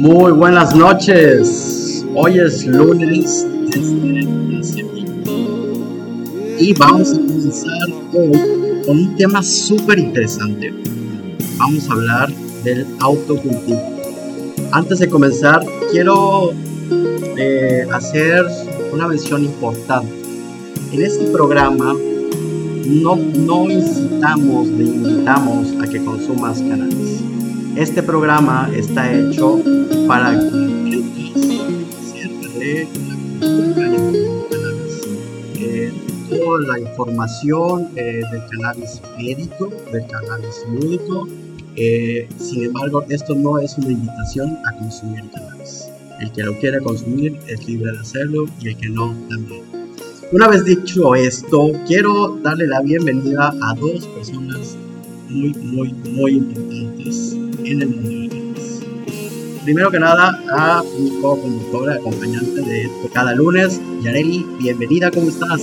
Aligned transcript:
Muy 0.00 0.32
buenas 0.32 0.74
noches. 0.74 2.06
Hoy 2.14 2.38
es 2.38 2.66
lunes 2.66 3.46
y 6.58 6.72
vamos 6.72 7.12
a 7.12 7.16
comenzar 7.18 7.88
hoy 8.14 8.82
con 8.86 8.98
un 8.98 9.16
tema 9.16 9.42
súper 9.42 9.98
interesante. 9.98 10.72
Vamos 11.58 11.86
a 11.90 11.92
hablar 11.92 12.32
del 12.64 12.86
autocultivo. 13.00 13.78
Antes 14.72 15.00
de 15.00 15.08
comenzar, 15.10 15.62
quiero 15.92 16.52
eh, 17.36 17.86
hacer 17.92 18.46
una 18.94 19.06
mención 19.06 19.44
importante. 19.44 20.14
En 20.92 21.02
este 21.02 21.26
programa 21.26 21.94
no, 22.86 23.16
no 23.16 23.70
incitamos 23.70 24.66
ni 24.68 24.84
invitamos 24.86 25.74
a 25.78 25.86
que 25.86 26.02
consumas 26.02 26.62
cannabis. 26.62 27.20
Este 27.76 28.02
programa 28.02 28.68
está 28.74 29.12
hecho 29.12 29.62
para 30.10 30.32
que 30.32 30.98
de. 32.58 32.88
Eh, 35.62 35.92
toda 36.28 36.58
la 36.66 36.80
información 36.80 37.90
eh, 37.94 38.22
del 38.32 38.42
cannabis 38.50 39.00
médico, 39.16 39.70
del 39.92 40.04
cannabis 40.08 40.64
lúdico. 40.68 41.28
Eh, 41.76 42.28
sin 42.40 42.64
embargo, 42.64 43.04
esto 43.08 43.36
no 43.36 43.60
es 43.60 43.78
una 43.78 43.90
invitación 43.90 44.58
a 44.66 44.76
consumir 44.78 45.30
cannabis. 45.30 45.88
El 46.18 46.32
que 46.32 46.42
lo 46.42 46.58
quiera 46.58 46.80
consumir 46.80 47.38
es 47.46 47.64
libre 47.68 47.92
de 47.92 47.98
hacerlo 48.00 48.46
y 48.60 48.70
el 48.70 48.76
que 48.78 48.88
no 48.88 49.14
también. 49.28 49.62
Una 50.32 50.48
vez 50.48 50.64
dicho 50.64 51.14
esto, 51.14 51.70
quiero 51.86 52.36
darle 52.42 52.66
la 52.66 52.80
bienvenida 52.80 53.54
a 53.62 53.74
dos 53.74 54.08
personas 54.08 54.76
muy, 55.28 55.54
muy, 55.54 55.92
muy 55.92 56.32
importantes 56.32 57.36
en 57.64 57.82
el 57.82 57.88
mundo. 57.90 58.29
Primero 59.64 59.90
que 59.90 60.00
nada, 60.00 60.40
a 60.56 60.82
mi 60.98 61.10
co-conductora, 61.20 61.94
acompañante 61.96 62.62
de 62.62 62.90
cada 63.12 63.34
lunes, 63.34 63.78
Yareli, 64.02 64.46
bienvenida, 64.58 65.10
¿cómo 65.10 65.28
estás? 65.28 65.60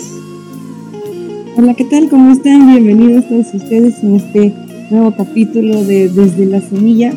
Hola, 1.55 1.73
¿qué 1.73 1.83
tal? 1.85 2.07
¿Cómo 2.07 2.31
están? 2.31 2.67
Bienvenidos 2.67 3.27
todos 3.27 3.47
ustedes 3.55 4.03
en 4.03 4.15
este 4.17 4.53
nuevo 4.91 5.15
capítulo 5.15 5.83
de 5.83 6.09
Desde 6.09 6.45
la 6.45 6.61
Semilla. 6.61 7.11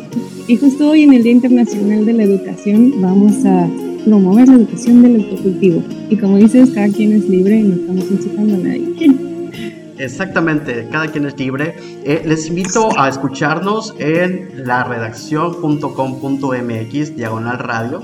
Y 0.47 0.57
justo 0.57 0.89
hoy 0.89 1.03
en 1.03 1.13
el 1.13 1.21
Día 1.21 1.33
Internacional 1.33 2.03
de 2.03 2.13
la 2.13 2.23
Educación 2.23 2.99
vamos 2.99 3.45
a 3.45 3.69
promover 4.03 4.47
la 4.47 4.55
educación 4.55 5.03
del 5.03 5.17
autocultivo. 5.17 5.83
Y 6.09 6.15
como 6.15 6.37
dices, 6.37 6.71
cada 6.71 6.89
quien 6.89 7.11
es 7.11 7.29
libre 7.29 7.59
y 7.59 7.63
no 7.63 7.75
estamos 7.75 8.09
incitando 8.09 8.55
a 8.55 8.57
nadie. 8.57 9.30
Exactamente, 10.01 10.89
cada 10.91 11.07
quien 11.09 11.27
es 11.27 11.37
libre. 11.37 11.75
Eh, 12.03 12.23
les 12.25 12.47
invito 12.47 12.89
a 12.99 13.07
escucharnos 13.07 13.93
en 13.99 14.65
la 14.65 14.83
redacción.com.mx, 14.83 17.15
diagonal 17.15 17.59
radio. 17.59 18.01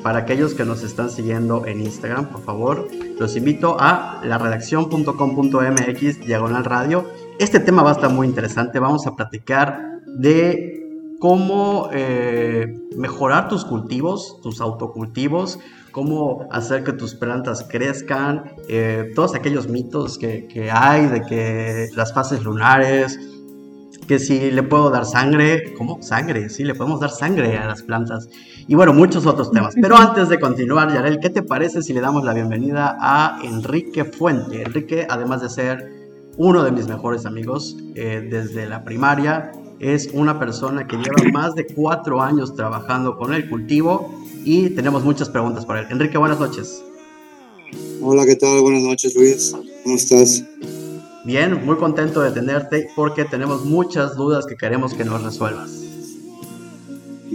Para 0.00 0.20
aquellos 0.20 0.54
que 0.54 0.64
nos 0.64 0.84
están 0.84 1.10
siguiendo 1.10 1.66
en 1.66 1.80
Instagram, 1.80 2.26
por 2.26 2.42
favor, 2.42 2.86
los 3.18 3.36
invito 3.36 3.76
a 3.80 4.20
la 4.22 4.38
redacción.com.mx, 4.38 6.24
diagonal 6.24 6.64
radio. 6.64 7.10
Este 7.40 7.58
tema 7.58 7.82
va 7.82 7.90
a 7.90 7.94
estar 7.94 8.10
muy 8.10 8.28
interesante. 8.28 8.78
Vamos 8.78 9.08
a 9.08 9.16
platicar 9.16 10.02
de 10.06 10.86
cómo 11.18 11.88
eh, 11.92 12.78
mejorar 12.96 13.48
tus 13.48 13.64
cultivos, 13.64 14.40
tus 14.40 14.60
autocultivos, 14.60 15.58
cómo 15.90 16.48
hacer 16.50 16.84
que 16.84 16.92
tus 16.92 17.14
plantas 17.14 17.66
crezcan, 17.68 18.52
eh, 18.68 19.12
todos 19.14 19.34
aquellos 19.34 19.68
mitos 19.68 20.18
que, 20.18 20.46
que, 20.46 20.70
hay 20.70 21.06
de 21.06 21.22
que 21.22 21.88
las 21.94 22.12
fases 22.12 22.42
lunares, 22.42 23.18
que 24.10 24.18
si 24.18 24.50
le 24.50 24.64
puedo 24.64 24.90
dar 24.90 25.06
sangre, 25.06 25.72
¿cómo? 25.78 26.02
Sangre, 26.02 26.48
sí, 26.48 26.64
le 26.64 26.74
podemos 26.74 26.98
dar 26.98 27.10
sangre 27.10 27.56
a 27.56 27.66
las 27.66 27.82
plantas. 27.82 28.28
Y 28.66 28.74
bueno, 28.74 28.92
muchos 28.92 29.24
otros 29.24 29.52
temas. 29.52 29.74
Pero 29.80 29.96
antes 29.96 30.28
de 30.28 30.40
continuar, 30.40 30.92
Yarel, 30.92 31.20
¿qué 31.20 31.30
te 31.30 31.42
parece 31.42 31.80
si 31.82 31.92
le 31.92 32.00
damos 32.00 32.24
la 32.24 32.34
bienvenida 32.34 32.96
a 33.00 33.38
Enrique 33.44 34.04
Fuente? 34.04 34.62
Enrique, 34.62 35.06
además 35.08 35.42
de 35.42 35.48
ser 35.48 36.00
uno 36.36 36.64
de 36.64 36.72
mis 36.72 36.88
mejores 36.88 37.24
amigos 37.24 37.76
eh, 37.94 38.26
desde 38.28 38.66
la 38.66 38.82
primaria, 38.82 39.52
es 39.78 40.10
una 40.12 40.38
persona 40.38 40.86
que 40.86 40.96
lleva 40.96 41.30
más 41.32 41.54
de 41.54 41.66
cuatro 41.66 42.20
años 42.20 42.54
trabajando 42.54 43.16
con 43.16 43.32
el 43.32 43.48
cultivo 43.48 44.19
y 44.44 44.70
tenemos 44.70 45.04
muchas 45.04 45.28
preguntas 45.28 45.64
para 45.64 45.80
él. 45.80 45.86
Enrique, 45.90 46.18
buenas 46.18 46.38
noches. 46.40 46.82
Hola, 48.00 48.24
¿qué 48.26 48.36
tal? 48.36 48.60
Buenas 48.60 48.82
noches, 48.82 49.14
Luis. 49.14 49.54
¿Cómo 49.84 49.96
estás? 49.96 50.44
Bien, 51.24 51.64
muy 51.64 51.76
contento 51.76 52.20
de 52.20 52.30
tenerte 52.32 52.88
porque 52.96 53.24
tenemos 53.24 53.64
muchas 53.64 54.16
dudas 54.16 54.46
que 54.46 54.56
queremos 54.56 54.94
que 54.94 55.04
nos 55.04 55.22
resuelvas. 55.22 55.70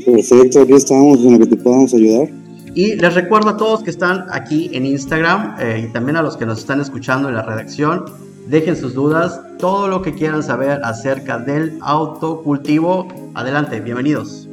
Perfecto, 0.06 0.62
aquí 0.62 0.74
estamos 0.74 1.20
en 1.20 1.34
lo 1.34 1.40
que 1.40 1.46
te 1.46 1.58
podamos 1.58 1.94
ayudar. 1.94 2.30
Y 2.74 2.96
les 2.96 3.14
recuerdo 3.14 3.50
a 3.50 3.58
todos 3.58 3.84
que 3.84 3.90
están 3.90 4.26
aquí 4.32 4.70
en 4.74 4.86
Instagram 4.86 5.56
eh, 5.60 5.86
y 5.88 5.94
también 5.94 6.18
a 6.18 6.22
los 6.22 6.36
que 6.36 6.46
nos 6.46 6.60
están 6.60 6.82
escuchando 6.82 7.30
en 7.30 7.36
la 7.36 7.44
redacción 7.44 8.04
Dejen 8.48 8.76
sus 8.76 8.94
dudas, 8.94 9.42
todo 9.58 9.88
lo 9.88 10.04
que 10.04 10.14
quieran 10.14 10.44
saber 10.44 10.80
acerca 10.84 11.40
del 11.40 11.80
autocultivo. 11.82 13.08
Adelante, 13.34 13.80
bienvenidos. 13.80 14.48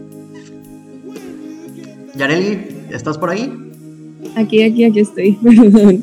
Yareli, 2.17 2.59
¿estás 2.91 3.19
por 3.19 3.31
ahí? 3.31 3.51
Aquí, 4.37 4.63
aquí, 4.63 4.85
aquí 4.85 5.01
estoy, 5.01 5.33
perdón. 5.43 6.03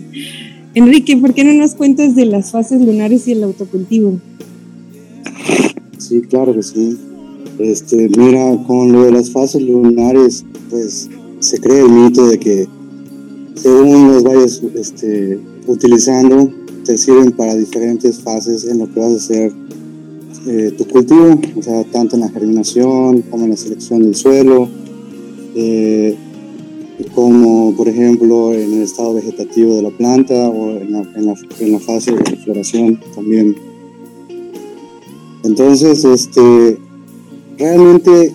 Enrique, 0.73 1.17
¿por 1.17 1.33
qué 1.33 1.43
no 1.43 1.53
nos 1.53 1.75
cuentas 1.75 2.15
de 2.15 2.25
las 2.25 2.51
fases 2.51 2.81
lunares 2.81 3.27
y 3.27 3.33
el 3.33 3.43
autocultivo? 3.43 4.19
Sí, 5.97 6.21
claro 6.21 6.53
que 6.53 6.63
sí. 6.63 6.97
Este, 7.59 8.09
mira, 8.17 8.57
con 8.65 8.91
lo 8.91 9.03
de 9.03 9.11
las 9.11 9.31
fases 9.31 9.61
lunares, 9.61 10.45
pues 10.69 11.09
se 11.39 11.59
cree 11.59 11.81
el 11.81 11.89
mito 11.89 12.27
de 12.27 12.39
que 12.39 12.67
según 13.55 14.13
los 14.13 14.23
vayas 14.23 14.61
este, 14.75 15.39
utilizando, 15.67 16.51
te 16.85 16.97
sirven 16.97 17.31
para 17.31 17.55
diferentes 17.55 18.19
fases 18.21 18.65
en 18.65 18.79
lo 18.79 18.91
que 18.91 18.99
vas 18.99 19.11
a 19.11 19.15
hacer 19.15 19.51
eh, 20.47 20.73
tu 20.77 20.87
cultivo, 20.87 21.39
o 21.57 21.61
sea, 21.61 21.83
tanto 21.85 22.15
en 22.15 22.21
la 22.21 22.29
germinación 22.29 23.21
como 23.23 23.43
en 23.43 23.51
la 23.51 23.57
selección 23.57 24.01
del 24.01 24.15
suelo, 24.15 24.69
eh, 25.55 26.15
como 27.15 27.75
por 27.75 27.87
ejemplo 27.87 28.53
en 28.53 28.73
el 28.73 28.81
estado 28.81 29.13
vegetativo 29.13 29.75
de 29.75 29.83
la 29.83 29.89
planta 29.89 30.33
o 30.49 30.71
en 30.71 30.91
la, 30.91 30.99
en 31.15 31.25
la, 31.25 31.35
en 31.59 31.71
la 31.71 31.79
fase 31.79 32.11
de 32.11 32.35
floración 32.37 32.99
también. 33.15 33.55
Entonces, 35.43 36.03
este, 36.03 36.77
realmente 37.57 38.33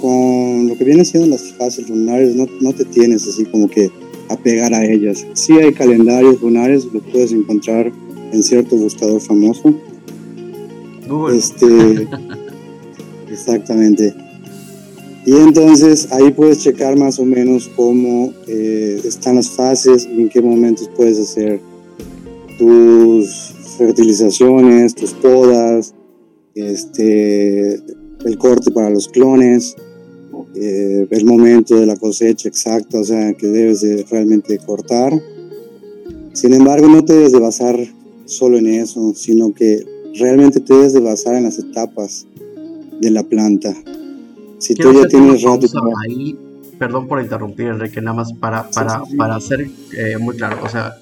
con 0.00 0.68
lo 0.68 0.76
que 0.76 0.84
viene 0.84 1.04
siendo 1.04 1.28
las 1.28 1.52
fases 1.54 1.88
lunares 1.88 2.36
no, 2.36 2.46
no 2.60 2.72
te 2.72 2.84
tienes 2.84 3.26
así 3.26 3.44
como 3.44 3.68
que 3.68 3.90
apegar 4.28 4.72
a 4.74 4.84
ellas. 4.84 5.26
Sí 5.34 5.54
hay 5.54 5.72
calendarios 5.72 6.40
lunares, 6.40 6.86
lo 6.92 7.00
puedes 7.00 7.32
encontrar 7.32 7.92
en 8.32 8.42
cierto 8.42 8.76
buscador 8.76 9.20
famoso. 9.20 9.74
Este, 11.32 11.66
exactamente. 13.32 14.14
Y 15.28 15.36
entonces 15.36 16.08
ahí 16.10 16.30
puedes 16.30 16.60
checar 16.60 16.96
más 16.96 17.18
o 17.18 17.24
menos 17.26 17.70
cómo 17.76 18.32
eh, 18.46 18.98
están 19.04 19.34
las 19.34 19.50
fases 19.50 20.08
y 20.10 20.22
en 20.22 20.30
qué 20.30 20.40
momentos 20.40 20.88
puedes 20.96 21.18
hacer 21.18 21.60
tus 22.58 23.52
fertilizaciones, 23.76 24.94
tus 24.94 25.12
podas, 25.12 25.92
este, 26.54 27.74
el 28.24 28.38
corte 28.38 28.70
para 28.70 28.88
los 28.88 29.06
clones 29.06 29.76
eh, 30.54 31.06
el 31.10 31.24
momento 31.26 31.76
de 31.76 31.84
la 31.84 31.96
cosecha 31.96 32.48
exacta, 32.48 32.98
o 32.98 33.04
sea, 33.04 33.34
que 33.34 33.48
debes 33.48 33.82
de 33.82 34.06
realmente 34.10 34.56
cortar. 34.56 35.12
Sin 36.32 36.54
embargo, 36.54 36.88
no 36.88 37.04
te 37.04 37.12
debes 37.12 37.32
de 37.32 37.38
basar 37.38 37.76
solo 38.24 38.56
en 38.56 38.68
eso, 38.68 39.12
sino 39.14 39.52
que 39.52 39.84
realmente 40.14 40.60
te 40.60 40.72
debes 40.72 40.94
de 40.94 41.00
basar 41.00 41.34
en 41.34 41.44
las 41.44 41.58
etapas 41.58 42.26
de 42.98 43.10
la 43.10 43.24
planta. 43.24 43.76
Si 44.58 44.74
tú 44.74 44.92
ya 44.92 45.06
tienes 45.06 45.42
rato... 45.42 45.66
Ahí, 46.04 46.38
perdón 46.78 47.08
por 47.08 47.20
interrumpir, 47.20 47.68
Enrique, 47.68 48.00
nada 48.00 48.16
más 48.16 48.32
para, 48.32 48.68
para, 48.70 49.02
para 49.16 49.36
hacer 49.36 49.68
eh, 49.96 50.16
muy 50.18 50.36
claro, 50.36 50.58
o 50.62 50.68
sea, 50.68 50.94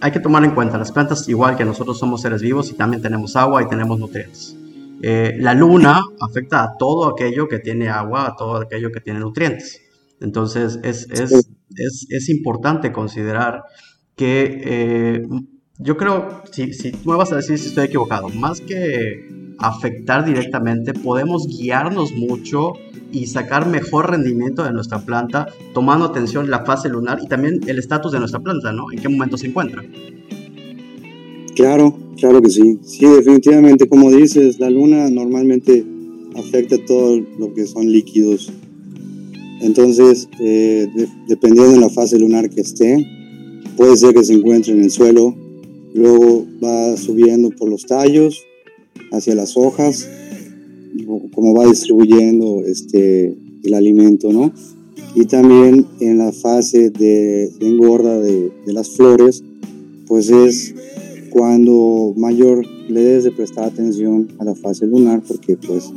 hay 0.00 0.12
que 0.12 0.20
tomar 0.20 0.44
en 0.44 0.52
cuenta, 0.52 0.78
las 0.78 0.92
plantas, 0.92 1.28
igual 1.28 1.56
que 1.56 1.64
nosotros 1.64 1.98
somos 1.98 2.22
seres 2.22 2.42
vivos 2.42 2.70
y 2.70 2.74
también 2.74 3.02
tenemos 3.02 3.34
agua 3.36 3.62
y 3.62 3.68
tenemos 3.68 3.98
nutrientes. 3.98 4.56
Eh, 5.02 5.36
la 5.38 5.54
luna 5.54 6.00
afecta 6.20 6.64
a 6.64 6.76
todo 6.76 7.08
aquello 7.08 7.48
que 7.48 7.58
tiene 7.58 7.88
agua, 7.88 8.26
a 8.26 8.36
todo 8.36 8.56
aquello 8.56 8.90
que 8.90 9.00
tiene 9.00 9.20
nutrientes. 9.20 9.80
Entonces 10.20 10.80
es, 10.82 11.08
es, 11.10 11.32
es, 11.76 12.06
es 12.08 12.28
importante 12.28 12.92
considerar 12.92 13.62
que 14.16 14.60
eh, 14.64 15.22
yo 15.78 15.96
creo, 15.96 16.42
si, 16.50 16.72
si 16.72 16.90
tú 16.90 17.10
me 17.10 17.16
vas 17.16 17.32
a 17.32 17.36
decir 17.36 17.58
si 17.58 17.68
estoy 17.68 17.86
equivocado, 17.86 18.28
más 18.28 18.60
que 18.60 19.54
afectar 19.58 20.24
directamente, 20.24 20.92
podemos 20.92 21.46
guiarnos 21.46 22.12
mucho 22.12 22.72
y 23.10 23.26
sacar 23.26 23.68
mejor 23.68 24.10
rendimiento 24.10 24.64
de 24.64 24.72
nuestra 24.72 25.00
planta, 25.00 25.48
tomando 25.72 26.06
atención 26.06 26.50
la 26.50 26.64
fase 26.64 26.88
lunar 26.88 27.18
y 27.22 27.26
también 27.26 27.60
el 27.66 27.78
estatus 27.78 28.12
de 28.12 28.18
nuestra 28.18 28.40
planta, 28.40 28.72
¿no? 28.72 28.90
En 28.92 28.98
qué 28.98 29.08
momento 29.08 29.36
se 29.38 29.46
encuentra. 29.46 29.82
Claro, 31.54 31.98
claro 32.16 32.40
que 32.42 32.50
sí. 32.50 32.78
Sí, 32.82 33.06
definitivamente, 33.06 33.88
como 33.88 34.10
dices, 34.10 34.60
la 34.60 34.70
luna 34.70 35.08
normalmente 35.10 35.84
afecta 36.36 36.76
todo 36.86 37.20
lo 37.38 37.52
que 37.54 37.66
son 37.66 37.90
líquidos. 37.90 38.52
Entonces, 39.60 40.28
eh, 40.40 40.86
dependiendo 41.26 41.72
de 41.72 41.80
la 41.80 41.88
fase 41.88 42.18
lunar 42.18 42.48
que 42.48 42.60
esté, 42.60 43.06
puede 43.76 43.96
ser 43.96 44.14
que 44.14 44.24
se 44.24 44.34
encuentre 44.34 44.72
en 44.72 44.82
el 44.82 44.90
suelo, 44.90 45.34
luego 45.94 46.46
va 46.62 46.96
subiendo 46.96 47.50
por 47.50 47.68
los 47.68 47.86
tallos 47.86 48.44
hacia 49.10 49.34
las 49.34 49.56
hojas, 49.56 50.08
como 51.06 51.54
va 51.54 51.66
distribuyendo 51.66 52.62
este, 52.64 53.36
el 53.64 53.74
alimento, 53.74 54.32
¿no? 54.32 54.52
Y 55.14 55.24
también 55.26 55.86
en 56.00 56.18
la 56.18 56.32
fase 56.32 56.90
de, 56.90 57.50
engorda 57.60 58.20
de, 58.20 58.50
de, 58.66 58.72
las 58.72 58.90
flores, 58.90 59.42
pues 60.06 60.30
es 60.30 60.74
cuando 61.30 62.14
mayor 62.16 62.64
le 62.88 63.02
debes 63.02 63.24
de 63.24 63.32
prestar 63.32 63.64
atención 63.64 64.28
a 64.38 64.44
la 64.44 64.54
fase 64.54 64.86
lunar, 64.86 65.22
porque 65.26 65.56
pues 65.56 65.90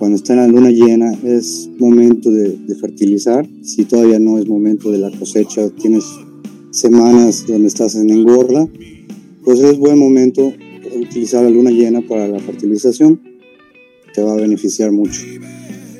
cuando 0.00 0.16
está 0.16 0.32
en 0.32 0.38
la 0.38 0.48
luna 0.48 0.70
llena 0.70 1.12
es 1.24 1.68
momento 1.78 2.30
de, 2.30 2.56
fertilizar. 2.80 3.46
Si 3.62 3.84
todavía 3.84 4.18
no 4.18 4.38
es 4.38 4.48
momento 4.48 4.90
de 4.90 4.96
la 4.96 5.10
cosecha, 5.10 5.68
tienes 5.68 6.04
semanas 6.70 7.44
donde 7.46 7.68
estás 7.68 7.94
en 7.96 8.08
engorda, 8.08 8.66
pues 9.44 9.60
es 9.60 9.78
buen 9.78 9.98
momento 9.98 10.54
utilizar 10.98 11.44
la 11.44 11.50
luna 11.50 11.70
llena 11.70 12.00
para 12.00 12.28
la 12.28 12.38
fertilización. 12.38 13.20
Te 14.14 14.22
va 14.22 14.32
a 14.32 14.36
beneficiar 14.36 14.92
mucho. 14.92 15.22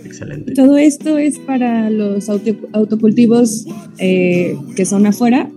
Excelente. 0.05 0.53
Todo 0.55 0.77
esto 0.77 1.19
es 1.19 1.39
para 1.39 1.91
los 1.91 2.29
autocultivos 2.29 3.67
eh, 3.99 4.57
que 4.77 4.85
son 4.85 5.07
afuera, 5.07 5.51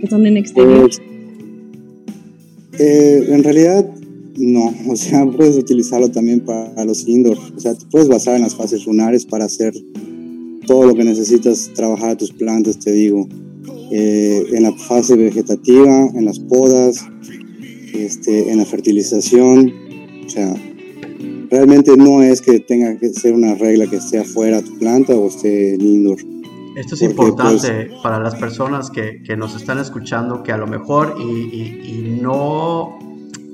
que 0.00 0.06
son 0.08 0.26
en 0.26 0.36
exterior. 0.36 0.88
Pues, 0.88 1.02
eh, 2.78 3.26
en 3.28 3.42
realidad 3.42 3.84
no, 4.38 4.72
o 4.88 4.96
sea, 4.96 5.26
puedes 5.36 5.56
utilizarlo 5.56 6.10
también 6.10 6.40
para 6.40 6.84
los 6.84 7.06
indoor. 7.06 7.38
O 7.56 7.60
sea, 7.60 7.74
te 7.74 7.84
puedes 7.86 8.08
basar 8.08 8.36
en 8.36 8.42
las 8.42 8.54
fases 8.54 8.86
lunares 8.86 9.26
para 9.26 9.44
hacer 9.44 9.74
todo 10.66 10.86
lo 10.86 10.94
que 10.94 11.04
necesitas 11.04 11.70
trabajar 11.74 12.10
a 12.10 12.16
tus 12.16 12.32
plantas, 12.32 12.78
te 12.78 12.92
digo. 12.92 13.28
Eh, 13.90 14.44
en 14.52 14.62
la 14.64 14.72
fase 14.72 15.16
vegetativa, 15.16 16.10
en 16.14 16.24
las 16.24 16.38
podas, 16.38 17.04
este, 17.94 18.50
en 18.50 18.58
la 18.58 18.64
fertilización. 18.64 19.72
O 20.26 20.28
sea, 20.28 20.54
realmente 21.50 21.96
no 21.96 22.22
es 22.22 22.40
que 22.40 22.60
tenga 22.60 22.96
que 22.98 23.08
ser 23.10 23.34
una 23.34 23.54
regla 23.54 23.86
que 23.86 23.96
esté 23.96 24.18
afuera 24.18 24.62
tu 24.62 24.78
planta 24.78 25.14
o 25.14 25.28
esté 25.28 25.74
en 25.74 25.80
indoor. 25.80 26.18
Esto 26.76 26.94
es 26.94 27.02
importante 27.02 27.86
pues, 27.86 28.02
para 28.02 28.20
las 28.20 28.36
personas 28.36 28.90
que, 28.90 29.22
que, 29.22 29.36
nos 29.36 29.56
están 29.56 29.78
escuchando, 29.78 30.42
que 30.44 30.52
a 30.52 30.56
lo 30.56 30.66
mejor 30.68 31.16
y, 31.18 31.24
y 31.24 32.20
no 32.22 32.98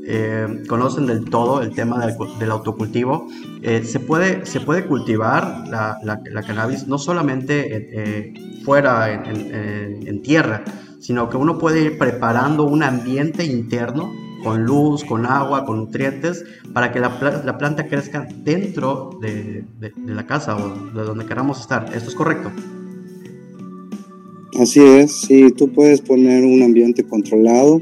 eh, 0.06 0.64
conocen 0.68 1.06
del 1.06 1.24
todo 1.24 1.62
el 1.62 1.70
tema 1.70 2.06
del, 2.06 2.50
autocultivo, 2.50 3.26
eh, 3.62 3.82
se, 3.84 4.00
puede, 4.00 4.44
se 4.44 4.60
puede 4.60 4.84
cultivar 4.84 5.64
la, 5.68 5.98
la, 6.02 6.42
cannabis 6.42 6.86
no 6.86 6.98
solamente 6.98 7.64
eh, 7.70 8.34
fuera 8.62 9.14
en, 9.14 10.06
en, 10.06 10.20
tierra, 10.20 10.62
sino 11.00 11.30
que 11.30 11.38
uno 11.38 11.56
puede 11.56 11.84
ir 11.84 11.96
preparando 11.96 12.64
un 12.64 12.82
ambiente 12.82 13.46
interno 13.46 14.12
con 14.44 14.64
luz, 14.64 15.02
con 15.02 15.26
agua, 15.26 15.64
con 15.64 15.78
nutrientes, 15.78 16.44
para 16.72 16.92
que 16.92 17.00
la, 17.00 17.42
la 17.44 17.58
planta 17.58 17.88
crezca 17.88 18.28
dentro 18.44 19.18
de, 19.20 19.64
de, 19.80 19.92
de 19.96 20.14
la 20.14 20.26
casa 20.26 20.56
o 20.56 20.92
de 20.92 21.02
donde 21.02 21.26
queramos 21.26 21.60
estar. 21.60 21.90
¿Esto 21.92 22.10
es 22.10 22.14
correcto? 22.14 22.52
Así 24.60 24.80
es, 24.80 25.10
sí, 25.10 25.50
tú 25.50 25.72
puedes 25.72 26.00
poner 26.00 26.44
un 26.44 26.62
ambiente 26.62 27.02
controlado 27.02 27.80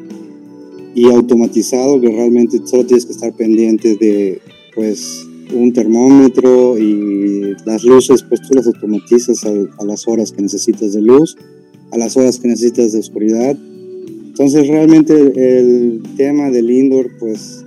y 0.95 1.11
automatizado 1.11 2.01
que 2.01 2.09
realmente 2.09 2.61
solo 2.65 2.87
tienes 2.87 3.05
que 3.05 3.13
estar 3.13 3.33
pendiente 3.35 3.97
de 3.97 4.41
pues 4.75 5.27
un 5.53 5.73
termómetro 5.73 6.79
y 6.79 7.55
las 7.67 7.85
luces 7.85 8.23
pues 8.23 8.41
tú 8.41 8.55
las 8.55 8.67
automatizas 8.67 9.45
a, 9.45 9.85
las 9.85 10.09
horas 10.09 10.33
que 10.33 10.41
necesitas 10.41 10.95
de 10.95 11.03
luz, 11.03 11.37
a 11.91 11.99
las 11.99 12.17
horas 12.17 12.39
que 12.39 12.49
necesitas 12.49 12.93
de 12.93 13.01
oscuridad. 13.01 13.57
Entonces 14.33 14.67
realmente 14.67 15.13
el 15.15 16.01
tema 16.17 16.49
del 16.49 16.71
indoor 16.71 17.11
pues 17.19 17.67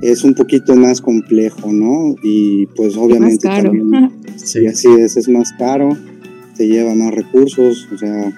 es 0.00 0.24
un 0.24 0.32
poquito 0.32 0.74
más 0.74 1.02
complejo, 1.02 1.70
¿no? 1.74 2.14
Y 2.22 2.64
pues 2.68 2.96
obviamente 2.96 3.46
más 3.46 3.56
caro. 3.56 3.70
también, 3.70 4.10
sí, 4.36 4.66
así 4.66 4.88
es, 4.98 5.18
es 5.18 5.28
más 5.28 5.52
caro, 5.58 5.94
te 6.56 6.66
lleva 6.66 6.94
más 6.94 7.14
recursos, 7.14 7.86
o 7.92 7.98
sea, 7.98 8.32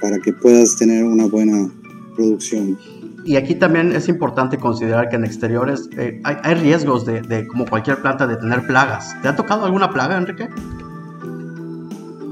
para 0.00 0.18
que 0.18 0.32
puedas 0.32 0.76
tener 0.76 1.04
una 1.04 1.26
buena 1.26 1.70
producción. 2.16 2.76
Y 3.24 3.36
aquí 3.36 3.54
también 3.54 3.92
es 3.92 4.08
importante 4.08 4.58
considerar 4.58 5.10
que 5.10 5.16
en 5.16 5.24
exteriores 5.24 5.88
eh, 5.96 6.20
hay, 6.24 6.54
riesgos 6.54 7.06
de, 7.06 7.46
como 7.46 7.64
cualquier 7.64 8.02
planta, 8.02 8.26
de 8.26 8.38
tener 8.38 8.66
plagas. 8.66 9.14
¿Te 9.22 9.28
ha 9.28 9.36
tocado 9.36 9.66
alguna 9.66 9.90
plaga, 9.90 10.18
Enrique? 10.18 10.48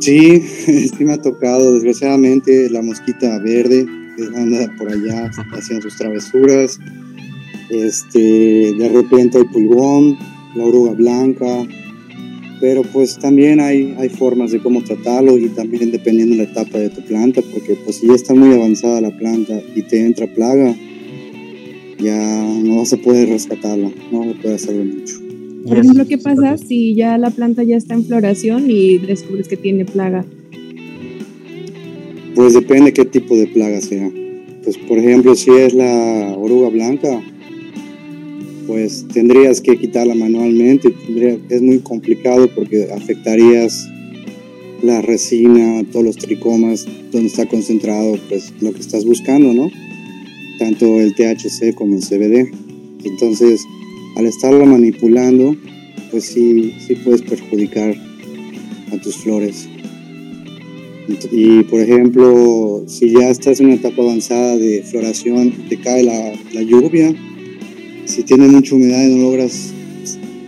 Sí, 0.00 0.40
sí 0.96 1.04
me 1.04 1.14
ha 1.14 1.20
tocado. 1.20 1.74
Desgraciadamente 1.74 2.70
la 2.70 2.82
mosquita 2.82 3.38
verde 3.38 3.86
que 4.16 4.24
anda 4.36 4.72
por 4.78 4.88
allá 4.90 5.30
haciendo 5.52 5.82
sus 5.82 5.96
travesuras. 5.96 6.78
Este, 7.70 8.74
de 8.78 8.88
repente 8.88 9.38
hay 9.38 9.44
pulgón, 9.44 10.16
la 10.54 10.64
oruga 10.64 10.92
blanca, 10.92 11.66
pero 12.60 12.82
pues 12.82 13.18
también 13.18 13.60
hay, 13.60 13.94
hay 13.98 14.08
formas 14.08 14.52
de 14.52 14.60
cómo 14.60 14.82
tratarlo 14.82 15.36
y 15.36 15.48
también 15.48 15.90
dependiendo 15.90 16.36
de 16.36 16.44
la 16.44 16.50
etapa 16.50 16.78
de 16.78 16.90
tu 16.90 17.02
planta, 17.02 17.42
porque 17.52 17.76
pues 17.84 17.96
si 17.96 18.06
ya 18.06 18.14
está 18.14 18.34
muy 18.34 18.54
avanzada 18.54 19.00
la 19.00 19.16
planta 19.16 19.60
y 19.74 19.82
te 19.82 20.04
entra 20.04 20.26
plaga, 20.26 20.74
ya 21.98 22.42
no 22.62 22.84
se 22.84 22.96
puede 22.98 23.26
rescatarla, 23.26 23.90
no 24.12 24.24
se 24.24 24.34
puede 24.34 24.54
hacer 24.54 24.76
mucho. 24.76 25.25
Por 25.66 25.78
ejemplo, 25.78 26.06
¿qué 26.06 26.18
pasa 26.18 26.56
si 26.56 26.94
ya 26.94 27.18
la 27.18 27.30
planta 27.30 27.62
ya 27.62 27.76
está 27.76 27.94
en 27.94 28.04
floración 28.04 28.70
y 28.70 28.98
descubres 28.98 29.48
que 29.48 29.56
tiene 29.56 29.84
plaga? 29.84 30.24
Pues 32.34 32.54
depende 32.54 32.92
qué 32.92 33.04
tipo 33.04 33.36
de 33.36 33.46
plaga 33.46 33.80
sea. 33.80 34.10
Pues 34.62 34.78
por 34.78 34.98
ejemplo, 34.98 35.34
si 35.34 35.50
es 35.50 35.74
la 35.74 36.34
oruga 36.36 36.68
blanca, 36.68 37.20
pues 38.66 39.06
tendrías 39.12 39.60
que 39.60 39.76
quitarla 39.76 40.14
manualmente. 40.14 40.92
es 41.48 41.62
muy 41.62 41.78
complicado 41.78 42.48
porque 42.54 42.88
afectarías 42.92 43.88
la 44.82 45.02
resina, 45.02 45.82
todos 45.90 46.04
los 46.04 46.16
tricomas, 46.16 46.86
donde 47.10 47.28
está 47.28 47.46
concentrado 47.46 48.18
pues 48.28 48.52
lo 48.60 48.72
que 48.72 48.80
estás 48.80 49.04
buscando, 49.04 49.52
¿no? 49.52 49.70
Tanto 50.58 51.00
el 51.00 51.14
THC 51.14 51.74
como 51.74 51.96
el 51.96 52.02
CBD. 52.02 52.52
Entonces, 53.04 53.62
al 54.16 54.26
estarla 54.26 54.64
manipulando, 54.64 55.54
pues 56.10 56.24
sí, 56.24 56.74
sí 56.84 56.96
puedes 56.96 57.22
perjudicar 57.22 57.94
a 58.92 58.96
tus 58.98 59.16
flores. 59.16 59.68
Y 61.30 61.62
por 61.64 61.80
ejemplo, 61.80 62.84
si 62.88 63.10
ya 63.10 63.28
estás 63.28 63.60
en 63.60 63.66
una 63.66 63.76
etapa 63.76 64.02
avanzada 64.02 64.56
de 64.56 64.82
floración, 64.82 65.52
te 65.68 65.78
cae 65.78 66.02
la, 66.02 66.32
la 66.52 66.62
lluvia, 66.62 67.14
si 68.06 68.22
tiene 68.22 68.48
mucha 68.48 68.74
humedad 68.74 69.06
y 69.06 69.14
no 69.14 69.22
logras 69.30 69.72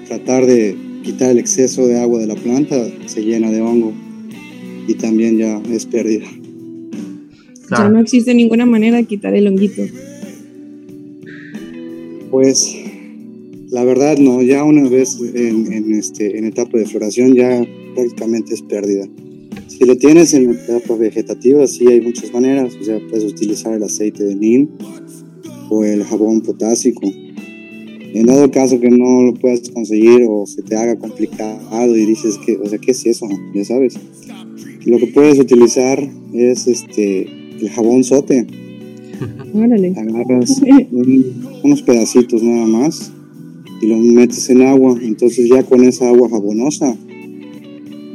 tratar 0.09 0.47
de 0.47 0.75
quitar 1.03 1.31
el 1.31 1.39
exceso 1.39 1.87
de 1.87 2.01
agua 2.01 2.21
de 2.21 2.27
la 2.27 2.35
planta, 2.35 2.77
se 3.07 3.23
llena 3.23 3.51
de 3.51 3.61
hongo 3.61 3.93
y 4.87 4.95
también 4.95 5.39
ya 5.39 5.61
es 5.71 5.85
pérdida. 5.87 6.27
Ya 7.71 7.89
no 7.91 8.01
existe 8.01 8.33
ninguna 8.33 8.65
manera 8.65 8.97
de 8.97 9.05
quitar 9.05 9.35
el 9.35 9.47
honguito. 9.47 9.83
Pues 12.31 12.78
la 13.71 13.85
verdad 13.85 14.19
no, 14.19 14.43
ya 14.43 14.65
una 14.65 14.89
vez 14.89 15.19
en, 15.35 15.95
este, 15.95 16.39
en 16.39 16.45
etapa 16.45 16.79
de 16.79 16.87
floración 16.87 17.35
ya 17.35 17.67
prácticamente 17.95 18.55
es 18.55 18.63
pérdida. 18.63 19.07
Si 19.67 19.85
lo 19.85 19.97
tienes 19.97 20.35
en 20.35 20.51
etapa 20.51 20.97
vegetativa, 20.97 21.67
sí 21.67 21.87
hay 21.87 22.01
muchas 22.01 22.33
maneras, 22.33 22.75
o 22.81 22.85
sea, 22.85 22.99
puedes 23.09 23.25
utilizar 23.25 23.75
el 23.75 23.83
aceite 23.83 24.25
de 24.25 24.35
neem 24.35 24.69
o 25.71 25.85
el 25.85 26.03
jabón 26.05 26.41
potásico 26.41 27.11
en 28.15 28.27
dado 28.27 28.51
caso 28.51 28.81
que 28.81 28.91
no 28.91 29.23
lo 29.23 29.35
puedas 29.35 29.69
conseguir 29.71 30.27
o 30.29 30.47
se 30.47 30.63
te 30.63 30.77
haga 30.77 30.97
complicado 30.97 31.97
y 31.97 32.07
dices 32.07 32.39
que, 32.39 32.57
o 32.57 32.67
sea, 32.67 32.79
¿qué 32.79 32.93
es 32.93 33.07
eso? 33.07 33.29
Ya 33.55 33.65
sabes. 33.65 33.95
Lo 34.85 34.99
que 34.99 35.09
puedes 35.09 35.39
utilizar 35.39 36.03
es 36.33 36.67
este 36.67 37.29
el 37.61 37.71
jabón 37.71 38.05
sote. 38.05 38.47
Agarras 39.97 40.63
unos 41.63 41.83
pedacitos 41.83 42.43
nada 42.43 42.67
más 42.67 43.13
y 43.81 43.87
lo 43.87 43.97
metes 43.97 44.49
en 44.51 44.63
agua. 44.63 44.99
Entonces 45.01 45.49
ya 45.49 45.63
con 45.63 45.85
esa 45.85 46.09
agua 46.09 46.29
jabonosa 46.29 46.97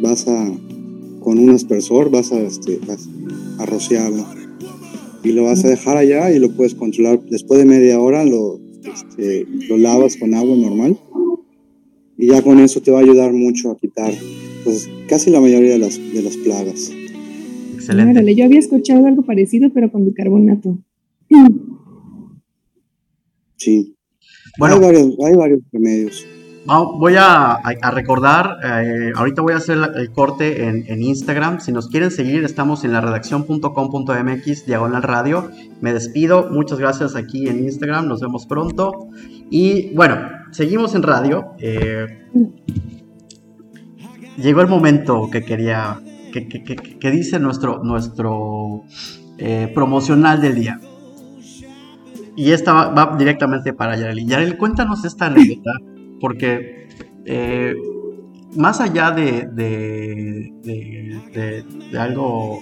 vas 0.01 0.27
a 0.27 0.51
con 1.19 1.39
un 1.39 1.51
aspersor 1.51 2.11
vas 2.11 2.33
a, 2.33 2.41
este, 2.41 2.79
a 3.57 3.65
rociarlo 3.65 4.25
y 5.23 5.31
lo 5.31 5.43
vas 5.45 5.63
a 5.63 5.69
dejar 5.69 5.95
allá 5.95 6.31
y 6.31 6.39
lo 6.39 6.51
puedes 6.51 6.75
controlar. 6.75 7.21
Después 7.29 7.59
de 7.59 7.65
media 7.65 7.99
hora 7.99 8.25
lo 8.25 8.59
este, 8.83 9.47
lo 9.69 9.77
lavas 9.77 10.17
con 10.17 10.33
agua 10.33 10.55
normal 10.57 10.97
y 12.17 12.27
ya 12.27 12.41
con 12.41 12.59
eso 12.59 12.81
te 12.81 12.91
va 12.91 12.99
a 12.99 13.01
ayudar 13.01 13.33
mucho 13.33 13.71
a 13.71 13.77
quitar 13.77 14.13
pues 14.63 14.89
casi 15.07 15.29
la 15.29 15.41
mayoría 15.41 15.71
de 15.71 15.79
las, 15.79 15.97
de 15.97 16.21
las 16.21 16.37
plagas. 16.37 16.91
Excelente. 17.73 18.35
yo 18.35 18.45
había 18.45 18.59
escuchado 18.59 19.05
algo 19.07 19.23
parecido 19.23 19.71
pero 19.73 19.91
con 19.91 20.05
bicarbonato. 20.05 20.77
Sí. 23.57 23.95
Bueno, 24.57 24.75
hay 24.75 24.81
varios, 24.81 25.15
hay 25.25 25.35
varios 25.35 25.59
remedios. 25.71 26.25
voy 26.65 27.15
a, 27.17 27.59
recordar, 27.91 28.57
eh, 28.63 29.11
ahorita 29.15 29.41
voy 29.41 29.53
a 29.53 29.57
hacer 29.57 29.77
el 29.95 30.11
corte 30.11 30.67
en, 30.67 31.01
Instagram. 31.01 31.59
Si 31.59 31.71
nos 31.71 31.87
quieren 31.87 32.11
seguir, 32.11 32.43
estamos 32.43 32.83
en 32.83 32.93
la 32.93 33.01
redacción.com.mx, 33.01 34.65
diagonal 34.65 35.03
radio. 35.03 35.49
Me 35.81 35.93
despido, 35.93 36.49
muchas 36.51 36.79
gracias 36.79 37.15
aquí 37.15 37.47
en 37.47 37.63
Instagram, 37.63 38.07
nos 38.07 38.21
vemos 38.21 38.45
pronto. 38.45 39.07
Y 39.49 39.93
bueno, 39.95 40.17
seguimos 40.51 40.93
en 40.95 41.03
radio. 41.03 41.53
Eh, 41.59 42.05
llegó 44.37 44.61
el 44.61 44.67
momento 44.67 45.29
que 45.31 45.43
quería, 45.43 45.99
que, 46.31 47.11
dice 47.11 47.39
nuestro, 47.39 47.83
nuestro 47.83 48.83
eh, 49.37 49.71
promocional 49.73 50.41
del 50.41 50.55
día. 50.55 50.79
Y 52.35 52.51
esta 52.51 52.89
va, 52.89 53.15
directamente 53.17 53.73
para 53.73 53.95
Yareli. 53.95 54.25
Yareli, 54.25 54.57
cuéntanos 54.57 55.05
esta 55.05 55.27
anécdota 55.27 55.71
porque 56.19 56.87
eh, 57.25 57.75
más 58.55 58.81
allá 58.81 59.11
de, 59.11 59.47
de, 60.63 61.63
algo, 61.97 62.59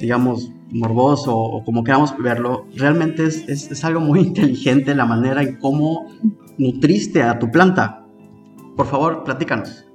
digamos, 0.00 0.52
morboso 0.70 1.36
o 1.36 1.64
como 1.64 1.84
queramos 1.84 2.14
verlo, 2.18 2.66
realmente 2.74 3.24
es, 3.24 3.84
algo 3.84 4.00
muy 4.00 4.20
inteligente 4.26 4.94
la 4.94 5.06
manera 5.06 5.42
en 5.42 5.56
cómo 5.56 6.06
nutriste 6.58 7.22
a 7.22 7.38
tu 7.38 7.50
planta. 7.50 8.04
Por 8.76 8.86
favor, 8.86 9.24
platícanos. 9.24 9.86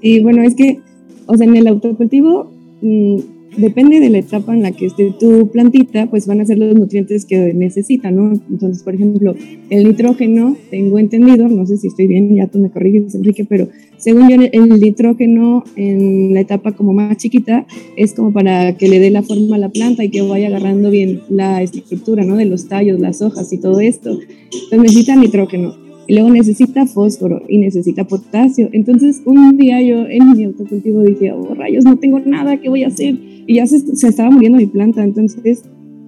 Sí, 0.00 0.22
bueno, 0.22 0.42
es 0.42 0.54
que, 0.54 0.80
o 1.26 1.36
sea, 1.36 1.46
en 1.46 1.56
el 1.56 1.66
autocultivo 1.66 2.50
mm, 2.82 3.18
depende 3.56 4.00
de 4.00 4.10
la 4.10 4.18
etapa 4.18 4.54
en 4.54 4.62
la 4.62 4.72
que 4.72 4.86
esté 4.86 5.12
tu 5.18 5.50
plantita, 5.50 6.08
pues 6.08 6.26
van 6.26 6.40
a 6.40 6.44
ser 6.44 6.58
los 6.58 6.74
nutrientes 6.74 7.24
que 7.24 7.54
necesita, 7.54 8.10
¿no? 8.10 8.32
Entonces, 8.50 8.82
por 8.82 8.94
ejemplo, 8.94 9.34
el 9.70 9.84
nitrógeno, 9.84 10.56
tengo 10.70 10.98
entendido, 10.98 11.48
no 11.48 11.66
sé 11.66 11.76
si 11.76 11.88
estoy 11.88 12.06
bien, 12.06 12.34
ya 12.34 12.46
tú 12.46 12.58
me 12.58 12.70
corriges, 12.70 13.14
Enrique, 13.14 13.44
pero 13.44 13.68
según 13.98 14.28
yo, 14.28 14.36
el 14.52 14.68
nitrógeno 14.68 15.64
en 15.74 16.34
la 16.34 16.40
etapa 16.40 16.72
como 16.72 16.92
más 16.92 17.16
chiquita 17.16 17.66
es 17.96 18.14
como 18.14 18.32
para 18.32 18.76
que 18.76 18.88
le 18.88 18.98
dé 18.98 19.10
la 19.10 19.22
forma 19.22 19.56
a 19.56 19.58
la 19.58 19.70
planta 19.70 20.04
y 20.04 20.10
que 20.10 20.22
vaya 20.22 20.48
agarrando 20.48 20.90
bien 20.90 21.20
la 21.28 21.62
estructura, 21.62 22.24
¿no? 22.24 22.36
De 22.36 22.44
los 22.44 22.68
tallos, 22.68 23.00
las 23.00 23.22
hojas 23.22 23.52
y 23.52 23.58
todo 23.58 23.80
esto. 23.80 24.10
Entonces 24.10 24.78
necesita 24.78 25.16
nitrógeno 25.16 25.74
y 26.06 26.14
luego 26.14 26.30
necesita 26.30 26.86
fósforo 26.86 27.42
y 27.48 27.58
necesita 27.58 28.04
potasio. 28.04 28.68
Entonces 28.72 29.22
un 29.24 29.56
día 29.56 29.80
yo 29.82 30.06
en 30.06 30.32
mi 30.32 30.44
autocultivo 30.44 31.02
dije, 31.02 31.32
oh 31.32 31.54
rayos, 31.54 31.84
no 31.84 31.96
tengo 31.96 32.20
nada, 32.20 32.58
¿qué 32.58 32.68
voy 32.68 32.84
a 32.84 32.88
hacer? 32.88 33.16
Y 33.46 33.56
ya 33.56 33.66
se, 33.66 33.78
se 33.80 34.08
estaba 34.08 34.30
muriendo 34.30 34.58
mi 34.58 34.66
planta, 34.66 35.04
entonces 35.04 35.62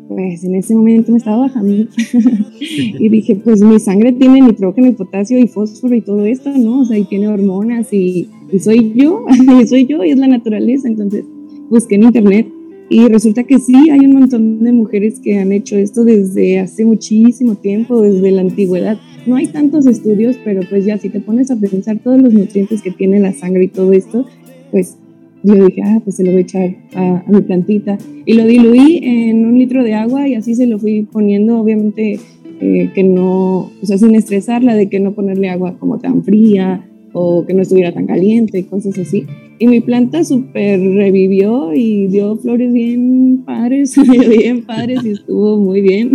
pues 0.08 0.42
en 0.42 0.54
ese 0.54 0.74
momento 0.74 1.12
me 1.12 1.18
estaba 1.18 1.42
bajando 1.42 1.74
y 2.60 3.08
dije, 3.08 3.36
pues 3.36 3.60
mi 3.60 3.78
sangre 3.78 4.12
tiene 4.12 4.40
nitrógeno 4.40 4.88
y 4.88 4.92
potasio 4.92 5.38
y 5.38 5.46
fósforo 5.46 5.94
y 5.94 6.00
todo 6.00 6.24
esto, 6.24 6.50
¿no? 6.50 6.80
O 6.80 6.84
sea, 6.84 6.98
y 6.98 7.04
tiene 7.04 7.28
hormonas 7.28 7.92
y, 7.92 8.28
y 8.50 8.58
soy 8.58 8.94
yo, 8.94 9.26
y 9.62 9.66
soy 9.66 9.86
yo 9.86 10.02
y 10.02 10.10
es 10.10 10.18
la 10.18 10.28
naturaleza. 10.28 10.88
Entonces 10.88 11.24
busqué 11.68 11.96
en 11.96 12.04
internet 12.04 12.48
y 12.88 13.06
resulta 13.06 13.44
que 13.44 13.58
sí, 13.58 13.90
hay 13.90 14.00
un 14.00 14.14
montón 14.14 14.64
de 14.64 14.72
mujeres 14.72 15.20
que 15.20 15.38
han 15.38 15.52
hecho 15.52 15.76
esto 15.76 16.04
desde 16.04 16.58
hace 16.58 16.86
muchísimo 16.86 17.56
tiempo, 17.56 18.00
desde 18.00 18.30
la 18.30 18.40
antigüedad. 18.40 18.98
No 19.26 19.36
hay 19.36 19.48
tantos 19.48 19.86
estudios, 19.86 20.38
pero 20.42 20.62
pues 20.70 20.86
ya 20.86 20.96
si 20.96 21.10
te 21.10 21.20
pones 21.20 21.50
a 21.50 21.56
pensar 21.56 21.98
todos 21.98 22.20
los 22.20 22.32
nutrientes 22.32 22.80
que 22.80 22.90
tiene 22.90 23.20
la 23.20 23.34
sangre 23.34 23.64
y 23.64 23.68
todo 23.68 23.92
esto, 23.92 24.24
pues 24.70 24.96
yo 25.42 25.66
dije, 25.66 25.82
ah, 25.84 26.00
pues 26.02 26.16
se 26.16 26.24
lo 26.24 26.32
voy 26.32 26.40
a 26.40 26.42
echar 26.42 26.74
a, 26.94 27.24
mi 27.28 27.40
plantita. 27.42 27.98
Y 28.26 28.34
lo 28.34 28.46
diluí 28.46 29.00
en 29.02 29.46
un 29.46 29.58
litro 29.58 29.82
de 29.84 29.94
agua 29.94 30.28
y 30.28 30.34
así 30.34 30.54
se 30.54 30.66
lo 30.66 30.78
fui 30.78 31.02
poniendo, 31.02 31.58
obviamente 31.58 32.18
eh, 32.60 32.90
que 32.94 33.04
no, 33.04 33.70
o 33.80 33.84
sea, 33.86 33.98
sin 33.98 34.14
estresarla 34.14 34.74
de 34.74 34.88
que 34.88 35.00
no 35.00 35.12
ponerle 35.12 35.48
agua 35.50 35.76
como 35.78 35.98
tan 35.98 36.24
fría 36.24 36.84
o 37.12 37.46
que 37.46 37.54
no 37.54 37.62
estuviera 37.62 37.92
tan 37.92 38.06
caliente, 38.06 38.66
cosas 38.66 38.98
así. 38.98 39.26
Y 39.58 39.66
mi 39.66 39.80
planta 39.80 40.22
súper 40.24 40.80
revivió 40.80 41.72
y 41.74 42.06
dio 42.06 42.36
flores 42.36 42.72
bien 42.72 43.42
padres, 43.44 43.96
bien 44.28 44.64
padres 44.64 45.04
y 45.04 45.10
estuvo 45.10 45.56
muy 45.56 45.80
bien. 45.80 46.12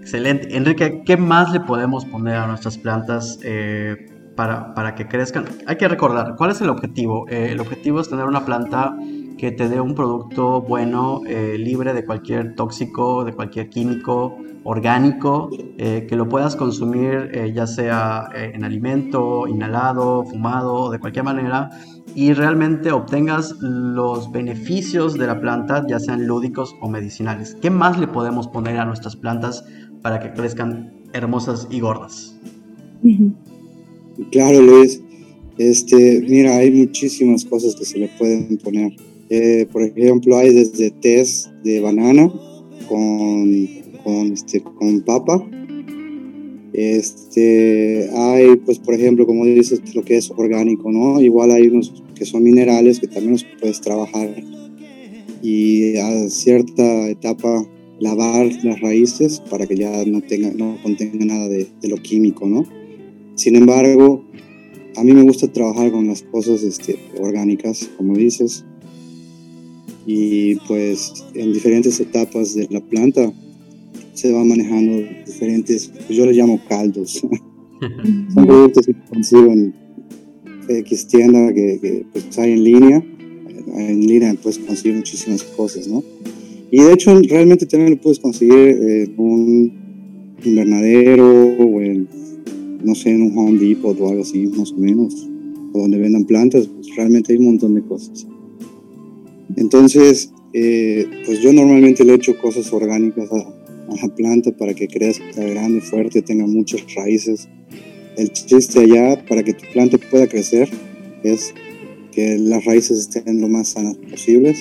Excelente. 0.00 0.54
Enrique, 0.54 1.02
¿qué 1.06 1.16
más 1.16 1.52
le 1.52 1.60
podemos 1.60 2.04
poner 2.04 2.34
a 2.34 2.46
nuestras 2.46 2.76
plantas 2.76 3.38
eh, 3.44 3.96
para, 4.36 4.74
para, 4.74 4.94
que 4.94 5.06
crezcan? 5.06 5.44
Hay 5.66 5.76
que 5.76 5.88
recordar, 5.88 6.36
¿cuál 6.36 6.50
es 6.50 6.60
el 6.60 6.70
objetivo? 6.70 7.26
Eh, 7.28 7.48
el 7.52 7.60
objetivo 7.60 8.00
es 8.00 8.08
tener 8.08 8.26
una 8.26 8.44
planta 8.44 8.96
que 9.38 9.50
te 9.50 9.68
dé 9.68 9.80
un 9.80 9.94
producto 9.94 10.60
bueno, 10.60 11.20
eh, 11.26 11.56
libre 11.58 11.94
de 11.94 12.04
cualquier 12.04 12.54
tóxico, 12.54 13.24
de 13.24 13.32
cualquier 13.32 13.70
químico, 13.70 14.36
orgánico, 14.64 15.50
eh, 15.78 16.06
que 16.08 16.14
lo 16.14 16.28
puedas 16.28 16.54
consumir 16.54 17.52
ya 17.52 17.66
sea 17.66 18.28
en 18.34 18.62
alimento, 18.62 19.48
inhalado, 19.48 20.24
fumado, 20.24 20.90
de 20.90 21.00
cualquier 21.00 21.24
manera, 21.24 21.70
y 22.14 22.32
realmente 22.34 22.92
obtengas 22.92 23.56
los 23.60 24.30
beneficios 24.30 25.14
de 25.14 25.26
la 25.26 25.40
planta, 25.40 25.84
ya 25.88 25.98
sean 25.98 26.26
lúdicos 26.26 26.76
o 26.80 26.88
medicinales. 26.88 27.56
¿Qué 27.60 27.70
más 27.70 27.98
le 27.98 28.06
podemos 28.06 28.46
poner 28.46 28.78
a 28.78 28.84
nuestras 28.84 29.16
plantas 29.16 29.64
para 30.02 30.20
que 30.20 30.32
crezcan 30.32 30.92
hermosas 31.12 31.66
y 31.70 31.80
gordas? 31.80 32.38
Claro, 34.30 34.60
Luis. 34.60 35.00
Este, 35.58 36.24
mira, 36.28 36.56
hay 36.56 36.70
muchísimas 36.70 37.44
cosas 37.44 37.74
que 37.76 37.84
se 37.84 37.98
le 37.98 38.08
pueden 38.18 38.56
poner. 38.58 38.92
Eh, 39.28 39.66
por 39.70 39.82
ejemplo, 39.82 40.36
hay 40.36 40.52
desde 40.52 40.90
test 40.90 41.48
de 41.62 41.80
banana 41.80 42.32
con, 42.88 43.68
con, 44.02 44.32
este, 44.32 44.62
con 44.62 45.00
papa. 45.02 45.46
Este, 46.72 48.08
hay, 48.14 48.56
pues, 48.56 48.78
por 48.78 48.94
ejemplo, 48.94 49.26
como 49.26 49.44
dices, 49.44 49.80
lo 49.94 50.04
que 50.04 50.16
es 50.16 50.30
orgánico, 50.30 50.90
¿no? 50.90 51.20
Igual 51.20 51.50
hay 51.50 51.68
unos 51.68 51.92
que 52.14 52.24
son 52.24 52.42
minerales 52.42 52.98
que 53.00 53.08
también 53.08 53.32
los 53.32 53.46
puedes 53.60 53.80
trabajar 53.80 54.34
y 55.42 55.96
a 55.96 56.30
cierta 56.30 57.08
etapa 57.08 57.66
lavar 57.98 58.48
las 58.62 58.80
raíces 58.80 59.42
para 59.50 59.66
que 59.66 59.76
ya 59.76 60.04
no 60.06 60.20
tenga, 60.22 60.52
no 60.52 60.78
contenga 60.82 61.24
nada 61.24 61.48
de, 61.48 61.66
de 61.80 61.88
lo 61.88 61.96
químico, 61.96 62.46
¿no? 62.46 62.64
Sin 63.34 63.56
embargo, 63.56 64.24
a 64.96 65.04
mí 65.04 65.12
me 65.12 65.22
gusta 65.22 65.48
trabajar 65.48 65.90
con 65.90 66.06
las 66.06 66.22
cosas 66.22 66.62
este, 66.62 66.98
orgánicas, 67.18 67.90
como 67.96 68.14
dices, 68.14 68.64
y 70.06 70.56
pues 70.66 71.24
en 71.34 71.52
diferentes 71.52 71.98
etapas 72.00 72.54
de 72.54 72.66
la 72.70 72.80
planta 72.80 73.32
se 74.14 74.32
va 74.32 74.44
manejando 74.44 74.92
diferentes, 75.26 75.90
pues 76.06 76.10
yo 76.10 76.26
les 76.26 76.36
llamo 76.36 76.60
caldos. 76.68 77.22
Son 78.34 78.46
productos 78.46 78.86
que 78.86 78.94
consigo 79.08 79.52
en 79.52 79.74
X 80.68 81.06
tienda 81.06 81.52
que, 81.52 82.04
pues 82.12 82.38
hay 82.38 82.52
en 82.52 82.64
línea. 82.64 83.04
En 83.74 84.06
línea 84.06 84.34
puedes 84.34 84.58
conseguir 84.58 84.96
muchísimas 84.96 85.42
cosas, 85.42 85.88
¿no? 85.88 86.02
Y 86.70 86.82
de 86.82 86.92
hecho 86.92 87.18
realmente 87.28 87.66
también 87.66 87.92
lo 87.92 88.00
puedes 88.00 88.18
conseguir 88.18 88.54
en 88.54 89.14
un 89.16 89.72
invernadero 90.44 91.28
o 91.58 91.80
en, 91.80 92.08
no 92.84 92.94
sé, 92.94 93.10
en 93.10 93.22
un 93.22 93.36
Home 93.36 93.58
Depot 93.58 93.98
o 94.00 94.08
algo 94.08 94.22
así, 94.22 94.46
más 94.46 94.72
o 94.72 94.76
menos, 94.76 95.28
o 95.72 95.80
donde 95.80 95.98
vendan 95.98 96.24
plantas, 96.24 96.66
pues 96.66 96.94
realmente 96.96 97.32
hay 97.32 97.38
un 97.38 97.46
montón 97.46 97.74
de 97.74 97.82
cosas. 97.82 98.26
Entonces, 99.56 100.32
eh, 100.54 101.06
pues 101.24 101.40
yo 101.40 101.52
normalmente 101.52 102.04
le 102.04 102.14
echo 102.14 102.36
cosas 102.38 102.72
orgánicas 102.72 103.30
a, 103.32 103.58
la 104.00 104.14
planta 104.14 104.56
para 104.56 104.72
que 104.72 104.88
crezca 104.88 105.44
grande, 105.44 105.82
fuerte, 105.82 106.22
tenga 106.22 106.46
muchas 106.46 106.82
raíces. 106.94 107.48
El 108.16 108.32
chiste 108.32 108.80
allá 108.80 109.22
para 109.26 109.42
que 109.42 109.52
tu 109.52 109.64
planta 109.72 109.98
pueda 110.10 110.26
crecer 110.26 110.70
es 111.22 111.52
que 112.10 112.38
las 112.38 112.64
raíces 112.64 112.98
estén 112.98 113.40
lo 113.40 113.48
más 113.48 113.68
sanas 113.68 113.96
posibles. 113.96 114.58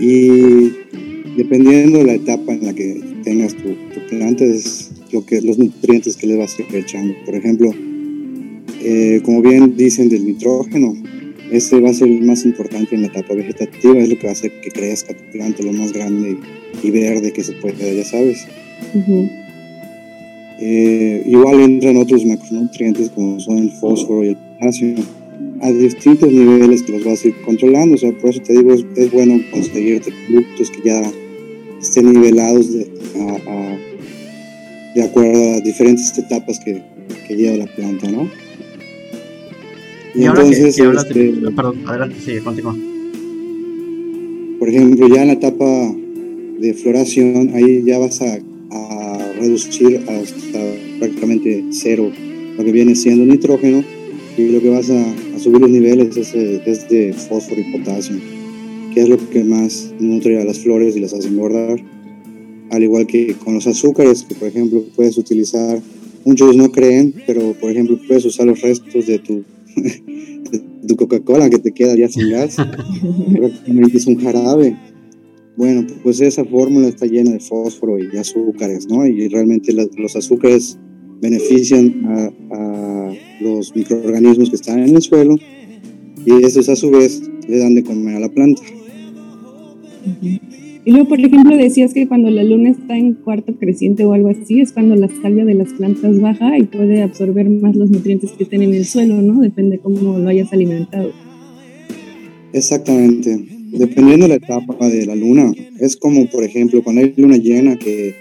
Y 0.00 0.72
dependiendo 1.36 1.98
de 1.98 2.04
la 2.04 2.14
etapa 2.14 2.52
en 2.52 2.64
la 2.64 2.74
que 2.74 3.00
tengas 3.24 3.54
tu, 3.54 3.74
planta, 4.08 4.44
es 4.44 4.87
lo 5.12 5.24
que, 5.24 5.40
los 5.40 5.58
nutrientes 5.58 6.16
que 6.16 6.26
le 6.26 6.36
vas 6.36 6.58
a 6.58 6.62
ir 6.62 6.74
echando. 6.76 7.14
Por 7.24 7.34
ejemplo, 7.34 7.70
eh, 8.82 9.20
como 9.24 9.42
bien 9.42 9.76
dicen 9.76 10.08
del 10.08 10.24
nitrógeno, 10.24 10.94
ese 11.50 11.80
va 11.80 11.90
a 11.90 11.94
ser 11.94 12.08
el 12.08 12.22
más 12.22 12.44
importante 12.44 12.94
en 12.94 13.02
la 13.02 13.08
etapa 13.08 13.34
vegetativa, 13.34 13.98
es 13.98 14.08
lo 14.08 14.18
que 14.18 14.24
va 14.24 14.30
a 14.30 14.32
hacer 14.32 14.52
que 14.60 14.70
crezca 14.70 15.14
tu 15.14 15.24
planta 15.32 15.62
lo 15.62 15.72
más 15.72 15.92
grande 15.92 16.36
y 16.82 16.90
verde 16.90 17.32
que 17.32 17.42
se 17.42 17.52
pueda, 17.54 17.90
ya 17.92 18.04
sabes. 18.04 18.46
Eh, 20.60 21.22
igual 21.26 21.60
entran 21.60 21.96
otros 21.96 22.24
macronutrientes 22.24 23.10
como 23.10 23.38
son 23.40 23.58
el 23.58 23.70
fósforo 23.70 24.24
y 24.24 24.28
el 24.28 24.36
potasio 24.36 24.94
a 25.60 25.72
distintos 25.72 26.30
niveles 26.32 26.82
que 26.82 26.92
los 26.92 27.04
vas 27.04 27.24
a 27.24 27.28
ir 27.28 27.34
controlando. 27.44 27.94
O 27.94 27.98
sea, 27.98 28.12
por 28.12 28.30
eso 28.30 28.40
te 28.42 28.52
digo, 28.52 28.74
es, 28.74 29.12
bueno 29.12 29.40
conseguirte 29.50 30.12
productos 30.26 30.70
que 30.70 30.88
ya 30.88 31.10
estén 31.80 32.12
nivelados 32.12 32.72
de, 32.72 32.90
de 34.94 35.02
acuerdo 35.02 35.54
a 35.54 35.60
diferentes 35.60 36.16
etapas 36.18 36.58
que, 36.60 36.82
que 37.26 37.36
lleva 37.36 37.56
la 37.56 37.66
planta, 37.66 38.10
¿no? 38.10 38.28
Y, 40.14 40.24
entonces, 40.24 40.78
este, 40.78 41.32
perdón, 41.54 41.82
adelante, 41.86 42.16
sigue, 42.24 42.40
continúa. 42.40 42.76
Por 44.58 44.68
ejemplo, 44.68 45.06
ya 45.08 45.22
en 45.22 45.28
la 45.28 45.34
etapa 45.34 45.94
de 46.58 46.74
floración, 46.74 47.50
ahí 47.54 47.84
ya 47.84 47.98
vas 47.98 48.20
a, 48.22 48.38
reducir 49.38 49.98
hasta 50.08 50.58
prácticamente 50.98 51.64
cero 51.70 52.10
lo 52.56 52.64
que 52.64 52.72
viene 52.72 52.96
siendo 52.96 53.24
nitrógeno 53.24 53.84
y 54.36 54.48
lo 54.48 54.60
que 54.60 54.68
vas 54.68 54.90
a, 54.90 55.38
subir 55.38 55.60
los 55.60 55.70
niveles 55.70 56.16
es, 56.16 56.34
es, 56.34 56.88
de 56.88 57.12
fósforo 57.12 57.60
y 57.60 57.78
potasio, 57.78 58.16
que 58.92 59.02
es 59.02 59.08
lo 59.08 59.16
que 59.30 59.44
más 59.44 59.94
nutre 60.00 60.42
a 60.42 60.44
las 60.44 60.58
flores 60.58 60.96
y 60.96 61.00
las 61.00 61.14
hace 61.14 61.28
engordar. 61.28 61.78
Al 62.70 62.82
igual 62.82 63.06
que 63.06 63.34
con 63.34 63.54
los 63.54 63.66
azúcares, 63.66 64.24
que 64.24 64.34
por 64.34 64.48
ejemplo 64.48 64.84
puedes 64.94 65.16
utilizar, 65.18 65.80
muchos 66.24 66.56
no 66.56 66.70
creen, 66.70 67.14
pero 67.26 67.54
por 67.54 67.70
ejemplo 67.70 67.98
puedes 68.06 68.24
usar 68.24 68.46
los 68.46 68.60
restos 68.60 69.06
de 69.06 69.18
tu, 69.18 69.44
tu 70.86 70.96
Coca-Cola 70.96 71.50
que 71.50 71.58
te 71.58 71.72
queda 71.72 71.96
ya 71.96 72.08
sin 72.08 72.30
gas, 72.30 72.56
es 73.94 74.06
un 74.06 74.16
jarabe. 74.20 74.76
Bueno, 75.56 75.84
pues 76.04 76.20
esa 76.20 76.44
fórmula 76.44 76.86
está 76.86 77.06
llena 77.06 77.32
de 77.32 77.40
fósforo 77.40 77.98
y 77.98 78.16
azúcares, 78.16 78.86
¿no? 78.88 79.04
Y 79.06 79.26
realmente 79.28 79.72
los 79.72 80.14
azúcares 80.14 80.78
benefician 81.20 82.04
a, 82.52 83.12
los 83.40 83.74
microorganismos 83.74 84.50
que 84.50 84.56
están 84.56 84.80
en 84.80 84.96
el 84.96 85.02
suelo 85.02 85.36
y 86.26 86.44
esos 86.44 86.68
a 86.68 86.74
su 86.74 86.90
vez 86.90 87.22
le 87.48 87.58
dan 87.58 87.74
de 87.74 87.84
comer 87.84 88.16
a 88.16 88.20
la 88.20 88.28
planta. 88.28 88.62
Y 90.88 90.92
luego, 90.92 91.06
por 91.06 91.20
ejemplo, 91.20 91.54
decías 91.54 91.92
que 91.92 92.08
cuando 92.08 92.30
la 92.30 92.42
luna 92.42 92.70
está 92.70 92.96
en 92.96 93.12
cuarto 93.12 93.54
creciente 93.58 94.06
o 94.06 94.14
algo 94.14 94.30
así, 94.30 94.62
es 94.62 94.72
cuando 94.72 94.96
la 94.96 95.10
salvia 95.20 95.44
de 95.44 95.52
las 95.52 95.74
plantas 95.74 96.18
baja 96.18 96.56
y 96.56 96.62
puede 96.62 97.02
absorber 97.02 97.50
más 97.50 97.76
los 97.76 97.90
nutrientes 97.90 98.32
que 98.32 98.44
estén 98.44 98.62
en 98.62 98.72
el 98.72 98.86
suelo, 98.86 99.20
¿no? 99.20 99.42
Depende 99.42 99.80
cómo 99.80 100.18
lo 100.18 100.26
hayas 100.26 100.50
alimentado. 100.50 101.12
Exactamente. 102.54 103.38
Dependiendo 103.70 104.24
de 104.24 104.28
la 104.30 104.34
etapa 104.36 104.88
de 104.88 105.04
la 105.04 105.14
luna. 105.14 105.52
Es 105.78 105.94
como, 105.94 106.24
por 106.30 106.42
ejemplo, 106.42 106.82
cuando 106.82 107.02
hay 107.02 107.12
luna 107.18 107.36
llena 107.36 107.76
que 107.76 108.14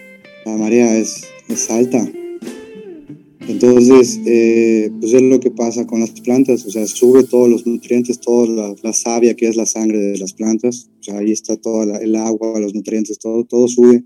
la 0.46 0.58
marea 0.58 0.98
es, 0.98 1.24
es 1.48 1.72
alta 1.72 2.06
entonces, 3.41 4.20
eh, 4.25 4.91
pues 5.00 5.13
es 5.13 5.22
lo 5.22 5.39
que 5.39 5.51
pasa 5.51 5.86
con 5.86 6.00
las 6.00 6.12
plantas, 6.12 6.65
o 6.65 6.72
sea, 6.72 6.88
sube 6.88 7.24
todos 7.24 7.50
los 7.50 7.67
nutrientes, 7.67 8.20
toda 8.20 8.75
la, 8.82 8.94
savia 8.94 9.36
que 9.36 9.48
es 9.48 9.56
la 9.56 9.65
sangre 9.65 10.00
de 10.00 10.17
las 10.17 10.34
plantas, 10.34 10.89
o 11.00 11.03
sea, 11.03 11.20
ahí 11.20 11.32
está 11.32 11.56
todo 11.56 11.84
el 11.84 12.15
agua, 12.15 12.60
los 12.60 12.74
nutrientes, 12.74 13.20
todo, 13.20 13.46
todo 13.46 13.67
sube, 13.67 14.03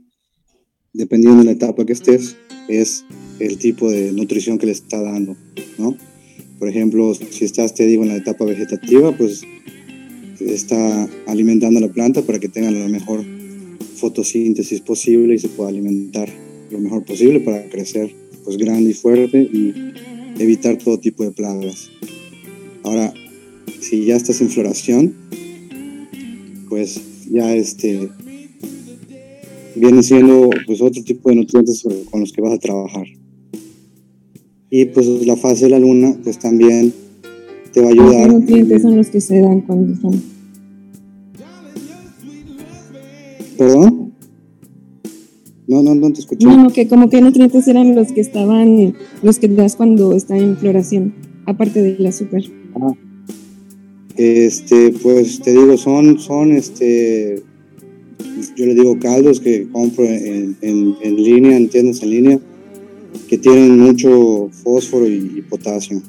dependiendo 0.94 1.40
de 1.40 1.46
la 1.46 1.52
etapa 1.52 1.86
que 1.86 1.94
estés, 1.94 2.36
es 2.68 3.06
el 3.40 3.58
tipo 3.58 3.90
de 3.90 4.12
nutrición 4.12 4.58
que 4.58 4.66
le 4.66 4.74
está 4.74 5.02
dando, 5.02 5.36
¿no? 5.78 5.96
Por 6.60 6.68
ejemplo, 6.68 7.14
si 7.16 7.46
estás, 7.46 7.74
te 7.74 7.88
digo, 7.88 8.04
en 8.04 8.10
la 8.10 8.18
etapa 8.18 8.46
vegetativa, 8.46 9.18
pues 9.18 9.42
está 10.40 11.10
alimentando 11.26 11.80
a 11.80 11.82
la 11.82 11.92
planta 11.92 12.22
para 12.22 12.40
que 12.40 12.50
tenga 12.50 12.70
la 12.70 12.88
mejor 12.88 13.24
fotosíntesis 13.96 14.82
posible 14.82 15.36
y 15.36 15.40
se 15.40 15.50
pueda 15.50 15.70
alimentar 15.70 16.30
lo 16.70 16.80
mejor 16.80 17.04
posible 17.04 17.40
para 17.40 17.68
crecer 17.70 18.21
pues 18.44 18.58
grande 18.58 18.92
y 18.92 18.94
fuerte 18.94 19.42
y 19.42 19.74
evitar 20.40 20.78
todo 20.78 21.00
tipo 21.00 21.24
de 21.24 21.32
plagas. 21.32 21.90
Ahora, 22.84 23.14
si 23.80 24.06
ya 24.06 24.16
estás 24.16 24.42
en 24.42 24.50
floración, 24.50 25.14
pues 26.70 27.02
ya 27.30 27.54
este 27.54 28.10
viene 29.76 30.04
siendo 30.04 30.50
pues 30.66 30.82
otro 30.82 31.04
tipo 31.04 31.30
de 31.30 31.36
nutrientes 31.36 31.84
con 32.10 32.22
los 32.22 32.32
que 32.32 32.42
vas 32.42 32.54
a 32.54 32.60
trabajar. 32.60 33.06
Y 34.70 34.86
pues 34.86 35.06
la 35.26 35.36
fase 35.36 35.66
de 35.66 35.72
la 35.72 35.80
luna 35.80 36.16
pues 36.24 36.40
también 36.40 36.94
te 37.74 37.82
va 37.82 37.88
a 37.88 37.92
ayudar. 37.92 38.28
¿Qué 38.28 38.34
nutrientes 38.34 38.82
son 38.82 38.98
los 38.98 39.08
que 39.08 39.22
se 39.22 39.42
dan 39.42 39.62
cuando 39.62 40.00
son? 40.00 40.22
¿Perdón? 43.58 44.01
No, 45.72 45.82
no, 45.82 45.96
no 45.96 46.12
te 46.12 46.20
escuché. 46.20 46.46
No, 46.46 46.58
no, 46.66 46.70
que 46.70 46.90
como 46.90 47.10
que 47.10 47.22
nutrientes 47.22 47.66
eran 47.66 47.96
los 47.96 48.12
que 48.12 48.20
estaban, 48.20 48.94
los 49.24 49.40
que 49.40 49.48
das 49.48 49.78
cuando 49.78 50.14
está 50.18 50.38
en 50.38 50.58
floración, 50.58 51.14
aparte 51.46 51.82
del 51.82 52.06
azúcar. 52.06 52.42
Ah. 52.76 52.94
Este, 54.18 54.92
pues 55.02 55.40
te 55.40 55.52
digo, 55.52 55.78
son, 55.78 56.20
son 56.20 56.52
este, 56.52 57.42
yo 58.58 58.66
le 58.66 58.74
digo 58.74 59.00
caldos 59.00 59.40
que 59.40 59.70
compro 59.70 60.04
en, 60.04 60.58
en, 60.60 61.16
línea, 61.16 61.56
en 61.56 61.70
tiendas 61.70 62.04
en 62.04 62.10
línea, 62.10 62.40
que 63.30 63.38
tienen 63.38 63.80
mucho 63.80 64.50
fósforo 64.52 65.08
y, 65.08 65.42
potasio. 65.50 66.02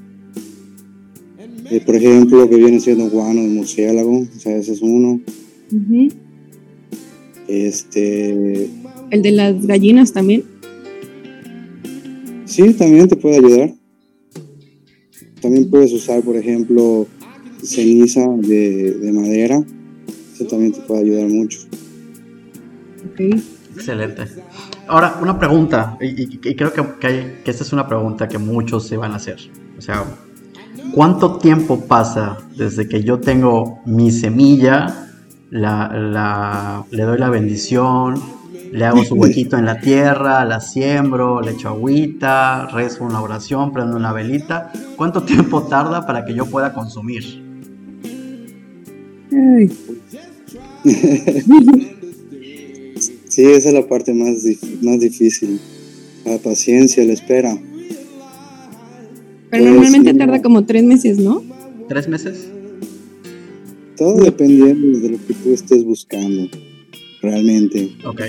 Eh, 1.71 1.81
por 1.87 1.95
ejemplo, 1.95 2.51
que 2.51 2.57
viene 2.57 2.81
siendo 2.81 3.09
guano 3.09 3.43
de 3.43 3.49
murciélago, 3.49 4.23
o 4.23 4.41
sea, 4.41 4.57
ese 4.57 4.73
es 4.73 4.83
uno. 4.83 5.21
Este, 7.47 8.69
¿El 9.13 9.21
de 9.21 9.31
las 9.31 9.67
gallinas 9.67 10.11
también? 10.15 10.43
Sí, 12.47 12.73
también 12.73 13.07
te 13.09 13.15
puede 13.15 13.37
ayudar. 13.37 13.75
También 15.43 15.69
puedes 15.69 15.93
usar, 15.93 16.23
por 16.23 16.35
ejemplo, 16.35 17.07
ceniza 17.63 18.27
de, 18.39 19.11
madera. 19.13 19.63
Eso 20.33 20.47
también 20.47 20.73
te 20.73 20.81
puede 20.81 21.03
ayudar 21.03 21.29
mucho. 21.29 21.59
Excelente. 23.77 24.23
Ahora, 24.89 25.19
una 25.21 25.39
pregunta, 25.39 25.99
y, 26.01 26.39
creo 26.39 26.73
que, 26.73 26.83
que, 26.99 27.51
esta 27.51 27.65
es 27.65 27.73
una 27.75 27.87
pregunta 27.87 28.27
que 28.29 28.39
muchos 28.39 28.89
se 28.89 28.97
van 28.97 29.13
a 29.13 29.17
hacer. 29.17 29.37
O 29.77 29.83
sea, 29.83 30.07
¿cuánto 30.95 31.37
tiempo 31.37 31.81
pasa 31.81 32.39
desde 32.57 32.89
que 32.89 33.05
yo 33.05 33.21
tengo 33.21 33.81
mi 33.85 34.11
semilla, 34.11 35.11
la, 35.51 36.87
le 36.91 37.03
doy 37.03 37.19
la 37.19 37.29
bendición, 37.29 38.42
le 38.73 38.85
hago 38.87 39.05
su 39.05 39.15
huequito 39.15 39.59
en 39.59 39.67
la 39.67 39.79
tierra, 39.81 40.47
la 40.47 40.59
siembro, 40.61 41.43
le 41.43 41.51
echo 41.53 41.69
agüita, 41.69 42.69
rezo 42.69 43.05
una 43.05 43.21
oración, 43.21 43.71
prendo 43.71 43.97
una 43.97 44.15
velita. 44.15 44.73
¿Cuánto 44.97 45.25
tiempo 45.25 45.65
tarda 45.65 46.07
para 46.07 46.25
que 46.25 46.33
yo 46.33 46.47
pueda 46.47 46.73
consumir? 46.73 47.23
sí, 53.29 53.45
esa 53.45 53.69
es 53.69 53.75
la 53.75 53.87
parte 53.87 54.15
más, 54.15 54.43
más 54.81 55.01
difícil. 55.01 55.61
La 56.25 56.39
paciencia, 56.39 57.05
la 57.05 57.13
espera. 57.13 57.59
Pero 59.51 59.65
normalmente 59.67 60.15
tarda 60.15 60.41
como 60.41 60.65
tres 60.65 60.83
meses, 60.83 61.19
¿no? 61.19 61.43
¿Tres 61.89 62.09
meses? 62.09 62.49
Todo 63.99 64.25
dependiendo 64.25 64.99
de 64.99 65.11
lo 65.11 65.19
que 65.27 65.35
tú 65.35 65.53
estés 65.53 65.85
buscando, 65.85 66.49
realmente. 67.21 67.93
Ok. 68.07 68.23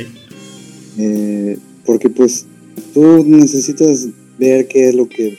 Eh, 0.97 1.57
porque 1.85 2.09
pues 2.09 2.45
tú 2.93 3.23
necesitas 3.25 4.07
ver 4.37 4.67
qué 4.67 4.89
es 4.89 4.95
lo 4.95 5.07
que 5.07 5.37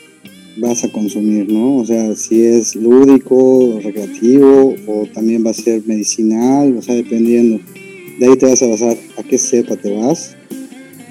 vas 0.57 0.85
a 0.85 0.89
consumir, 0.89 1.51
¿no? 1.51 1.79
O 1.79 1.87
sea, 1.87 2.15
si 2.15 2.43
es 2.43 2.77
lúdico, 2.77 3.81
recreativo 3.83 4.75
o 4.87 5.07
también 5.13 5.45
va 5.45 5.51
a 5.51 5.55
ser 5.55 5.83
medicinal, 5.87 6.77
o 6.77 6.83
sea, 6.83 6.95
dependiendo. 6.95 7.61
De 8.19 8.27
ahí 8.27 8.37
te 8.37 8.47
vas 8.47 8.63
a 8.63 8.67
basar 8.67 8.97
a 9.19 9.23
qué 9.25 9.39
cepa 9.39 9.77
te 9.77 9.93
vas, 9.93 10.37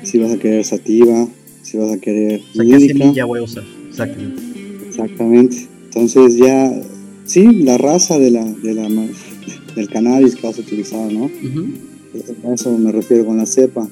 si 0.03 0.17
vas 0.19 0.31
a 0.31 0.37
querer 0.37 0.63
sativa, 0.63 1.27
si 1.61 1.77
vas 1.77 1.91
a 1.91 1.97
querer 1.97 2.39
o 2.39 2.53
sea, 2.53 2.65
¿qué 2.65 2.87
semilla 2.87 3.25
voy 3.25 3.39
a 3.39 3.43
usar? 3.43 3.63
Exactamente. 3.89 4.41
Exactamente. 4.87 5.67
Entonces 5.85 6.37
ya, 6.37 6.81
sí, 7.25 7.43
la 7.63 7.77
raza 7.77 8.17
de 8.17 8.31
la, 8.31 8.45
de 8.45 8.73
la, 8.73 8.87
del 9.75 9.89
cannabis 9.89 10.35
que 10.35 10.47
vas 10.47 10.57
a 10.57 10.61
utilizar, 10.61 11.11
¿no? 11.11 11.29
A 12.45 12.53
eso 12.53 12.77
me 12.77 12.91
refiero 12.91 13.25
con 13.25 13.37
la 13.37 13.45
cepa 13.45 13.89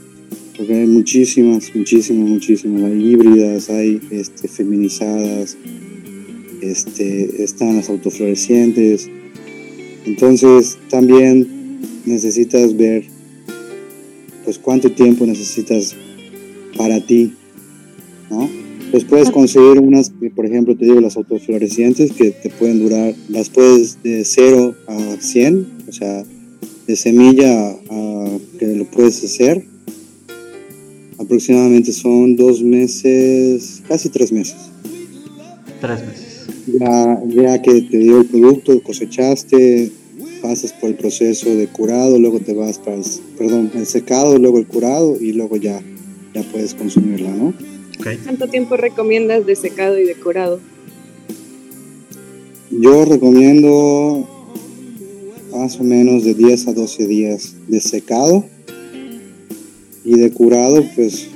porque 0.62 0.76
hay 0.76 0.86
muchísimas, 0.86 1.76
muchísimas, 1.76 2.30
muchísimas. 2.30 2.84
Hay 2.84 3.04
híbridas, 3.04 3.67
hay 3.71 4.00
este, 4.12 4.47
feminizadas, 4.47 5.58
este, 6.62 7.43
están 7.43 7.78
las 7.78 7.89
autoflorecientes. 7.89 9.10
Entonces 10.06 10.78
también 10.88 11.47
necesitas 12.06 12.78
ver 12.78 13.06
pues 14.45 14.60
cuánto 14.60 14.91
tiempo 14.91 15.26
necesitas 15.26 15.95
para 16.78 17.00
ti, 17.00 17.34
¿no? 18.30 18.47
Pues 18.91 19.04
puedes 19.04 19.32
conseguir 19.32 19.80
unas, 19.80 20.12
por 20.36 20.45
ejemplo, 20.45 20.78
te 20.78 20.86
digo, 20.86 21.02
las 21.02 21.17
autoflorecientes 21.17 22.12
que 22.12 22.30
te 22.30 22.52
pueden 22.52 22.84
durar, 22.84 23.15
las 23.30 23.50
puedes 23.50 24.04
de 24.04 24.24
0 24.24 24.76
a 24.86 25.17
100, 25.19 25.67
o 25.89 25.91
sea, 25.91 26.24
de 26.86 26.95
semilla 26.95 27.71
a 27.89 28.38
que 28.60 28.76
lo 28.76 28.86
puedes 28.86 29.24
hacer, 29.24 29.70
aproximadamente 31.21 31.91
son 31.91 32.36
dos 32.36 32.62
meses, 32.62 33.81
casi 33.88 34.10
tres 34.10 34.31
meses. 34.31 34.57
Tres 35.79 35.99
meses. 36.01 36.47
Ya, 36.79 37.21
ya 37.27 37.62
que 37.62 37.81
te 37.81 37.97
dio 37.97 38.21
el 38.21 38.25
producto, 38.25 38.81
cosechaste, 38.84 39.91
pasas 40.41 40.73
por 40.73 40.89
el 40.89 40.95
proceso 40.95 41.49
de 41.49 41.67
curado, 41.67 42.19
luego 42.19 42.39
te 42.39 42.53
vas 42.53 42.79
para 42.79 42.97
el, 42.97 43.03
perdón, 43.38 43.71
el 43.75 43.86
secado, 43.86 44.38
luego 44.38 44.57
el 44.57 44.67
curado 44.67 45.17
y 45.19 45.34
luego 45.34 45.57
ya, 45.57 45.81
ya 46.34 46.43
puedes 46.43 46.73
consumirla, 46.73 47.29
¿no? 47.29 47.53
¿Cuánto 48.23 48.47
tiempo 48.47 48.77
recomiendas 48.77 49.45
de 49.45 49.55
secado 49.55 49.99
y 49.99 50.05
de 50.05 50.15
curado? 50.15 50.60
Yo 52.71 53.05
recomiendo 53.05 54.27
más 55.51 55.79
o 55.79 55.84
menos 55.84 56.23
de 56.23 56.34
10 56.34 56.69
a 56.69 56.73
12 56.73 57.05
días 57.05 57.55
de 57.67 57.79
secado 57.79 58.45
y 60.03 60.19
de 60.19 60.31
curado, 60.31 60.83
pues 60.95 61.27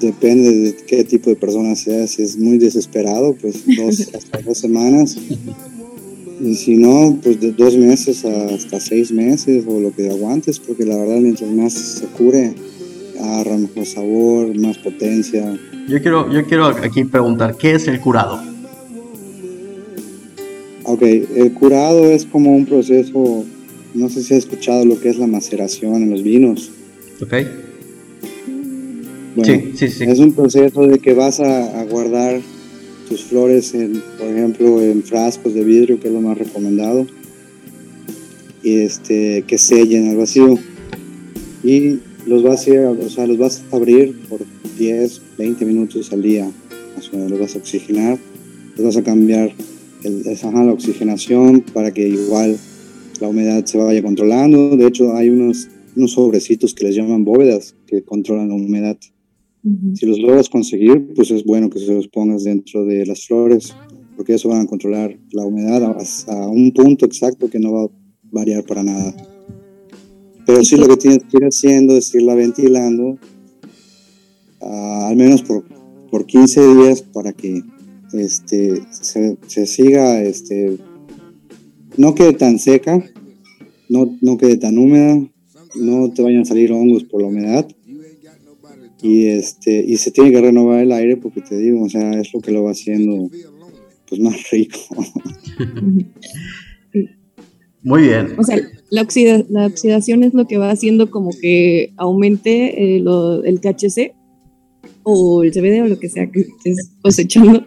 depende 0.00 0.50
de 0.52 0.76
qué 0.86 1.04
tipo 1.04 1.30
de 1.30 1.36
persona 1.36 1.74
sea. 1.74 2.06
Si 2.06 2.22
es 2.22 2.36
muy 2.36 2.58
desesperado, 2.58 3.34
pues 3.40 3.64
dos, 3.76 4.08
hasta 4.14 4.40
dos 4.42 4.58
semanas. 4.58 5.16
Y 6.40 6.54
si 6.54 6.76
no, 6.76 7.18
pues 7.22 7.40
de 7.40 7.52
dos 7.52 7.76
meses 7.76 8.24
hasta 8.24 8.78
seis 8.80 9.10
meses 9.10 9.64
o 9.66 9.80
lo 9.80 9.94
que 9.94 10.08
aguantes, 10.10 10.58
porque 10.58 10.84
la 10.84 10.96
verdad 10.96 11.16
mientras 11.16 11.50
más 11.50 11.72
se 11.72 12.06
cure, 12.06 12.54
agarra 13.20 13.56
mejor 13.56 13.86
sabor, 13.86 14.58
más 14.58 14.76
potencia. 14.78 15.58
Yo 15.88 16.02
quiero, 16.02 16.30
yo 16.32 16.44
quiero 16.44 16.66
aquí 16.66 17.04
preguntar, 17.04 17.56
¿qué 17.56 17.72
es 17.72 17.88
el 17.88 18.00
curado? 18.00 18.40
Ok, 20.84 21.02
el 21.02 21.52
curado 21.54 22.04
es 22.04 22.26
como 22.26 22.54
un 22.54 22.66
proceso, 22.66 23.44
no 23.94 24.08
sé 24.08 24.22
si 24.22 24.34
has 24.34 24.40
escuchado 24.40 24.84
lo 24.84 25.00
que 25.00 25.08
es 25.08 25.16
la 25.16 25.26
maceración 25.26 26.02
en 26.02 26.10
los 26.10 26.22
vinos. 26.22 26.70
Ok. 27.20 27.34
Bueno, 29.36 29.62
sí, 29.62 29.72
sí, 29.76 29.88
sí. 29.88 30.04
Es 30.04 30.18
un 30.18 30.32
proceso 30.32 30.86
de 30.86 30.98
que 30.98 31.12
vas 31.12 31.40
a, 31.40 31.80
a 31.80 31.84
guardar 31.84 32.40
tus 33.08 33.24
flores, 33.24 33.74
en, 33.74 34.02
por 34.18 34.28
ejemplo, 34.28 34.82
en 34.82 35.02
frascos 35.02 35.54
de 35.54 35.64
vidrio, 35.64 36.00
que 36.00 36.08
es 36.08 36.14
lo 36.14 36.20
más 36.20 36.36
recomendado, 36.36 37.06
y 38.62 38.78
este, 38.78 39.44
que 39.46 39.58
sellen 39.58 40.08
al 40.10 40.16
vacío. 40.16 40.58
Y 41.62 41.98
los 42.26 42.42
vas 42.42 42.66
a, 42.68 42.90
o 42.90 43.08
sea, 43.08 43.26
los 43.26 43.38
vas 43.38 43.62
a 43.70 43.76
abrir 43.76 44.18
por 44.28 44.40
10, 44.78 45.22
20 45.38 45.64
minutos 45.64 46.12
al 46.12 46.22
día, 46.22 46.50
los 47.12 47.38
vas 47.38 47.54
a 47.54 47.58
oxigenar, 47.58 48.18
los 48.76 48.86
vas 48.86 48.96
a 48.96 49.02
cambiar 49.02 49.52
el, 50.02 50.22
la 50.24 50.72
oxigenación 50.72 51.60
para 51.72 51.92
que 51.92 52.08
igual 52.08 52.56
la 53.20 53.28
humedad 53.28 53.64
se 53.64 53.78
vaya 53.78 54.02
controlando. 54.02 54.76
De 54.76 54.86
hecho, 54.86 55.14
hay 55.14 55.30
unos, 55.30 55.68
unos 55.96 56.12
sobrecitos 56.12 56.74
que 56.74 56.84
les 56.84 56.94
llaman 56.94 57.24
bóvedas 57.24 57.74
que 57.86 58.02
controlan 58.02 58.48
la 58.48 58.54
humedad. 58.54 58.98
Si 59.94 60.06
los 60.06 60.20
logras 60.20 60.48
conseguir, 60.48 61.12
pues 61.16 61.32
es 61.32 61.44
bueno 61.44 61.70
que 61.70 61.80
se 61.80 61.92
los 61.92 62.06
pongas 62.06 62.44
dentro 62.44 62.84
de 62.84 63.04
las 63.04 63.26
flores, 63.26 63.74
porque 64.14 64.34
eso 64.34 64.48
van 64.48 64.60
a 64.60 64.66
controlar 64.66 65.18
la 65.32 65.44
humedad 65.44 65.82
a 66.28 66.48
un 66.48 66.70
punto 66.72 67.04
exacto 67.04 67.50
que 67.50 67.58
no 67.58 67.72
va 67.72 67.84
a 67.84 67.90
variar 68.30 68.64
para 68.64 68.84
nada. 68.84 69.14
Pero 70.46 70.62
sí 70.62 70.76
lo 70.76 70.86
que 70.86 70.96
tienes 70.96 71.24
que 71.24 71.38
ir 71.38 71.44
haciendo 71.44 71.96
es 71.96 72.14
irla 72.14 72.36
ventilando, 72.36 73.18
ah, 74.60 75.08
al 75.08 75.16
menos 75.16 75.42
por, 75.42 75.64
por 76.10 76.26
15 76.26 76.74
días, 76.74 77.02
para 77.02 77.32
que 77.32 77.62
este, 78.12 78.82
se, 78.90 79.36
se, 79.48 79.66
siga, 79.66 80.22
este, 80.22 80.78
no 81.96 82.14
quede 82.14 82.34
tan 82.34 82.60
seca, 82.60 83.04
no, 83.88 84.16
no 84.20 84.36
quede 84.38 84.58
tan 84.58 84.78
húmeda, 84.78 85.28
no 85.78 86.10
te 86.12 86.22
vayan 86.22 86.42
a 86.42 86.44
salir 86.44 86.72
hongos 86.72 87.04
por 87.04 87.22
la 87.22 87.28
humedad 87.28 87.68
y 89.02 89.26
este 89.26 89.84
y 89.86 89.96
se 89.96 90.10
tiene 90.10 90.32
que 90.32 90.40
renovar 90.40 90.80
el 90.80 90.92
aire 90.92 91.16
porque 91.16 91.40
te 91.40 91.56
digo, 91.58 91.82
o 91.82 91.88
sea, 91.88 92.12
es 92.12 92.32
lo 92.32 92.40
que 92.40 92.50
lo 92.52 92.64
va 92.64 92.72
haciendo 92.72 93.30
pues 94.08 94.20
más 94.20 94.50
rico. 94.50 94.78
Muy 97.82 98.02
bien. 98.02 98.34
O 98.36 98.42
sea, 98.42 98.56
la, 98.90 99.06
la 99.48 99.66
oxidación 99.66 100.24
es 100.24 100.34
lo 100.34 100.46
que 100.46 100.58
va 100.58 100.70
haciendo 100.70 101.10
como 101.10 101.30
que 101.30 101.92
aumente 101.96 102.96
eh, 102.96 103.04
el 103.44 103.60
THC 103.60 104.12
o 105.04 105.44
el 105.44 105.52
CBD 105.52 105.82
o 105.82 105.88
lo 105.88 105.98
que 105.98 106.08
sea 106.08 106.28
que 106.28 106.40
estés 106.40 106.90
cosechando. 107.00 107.64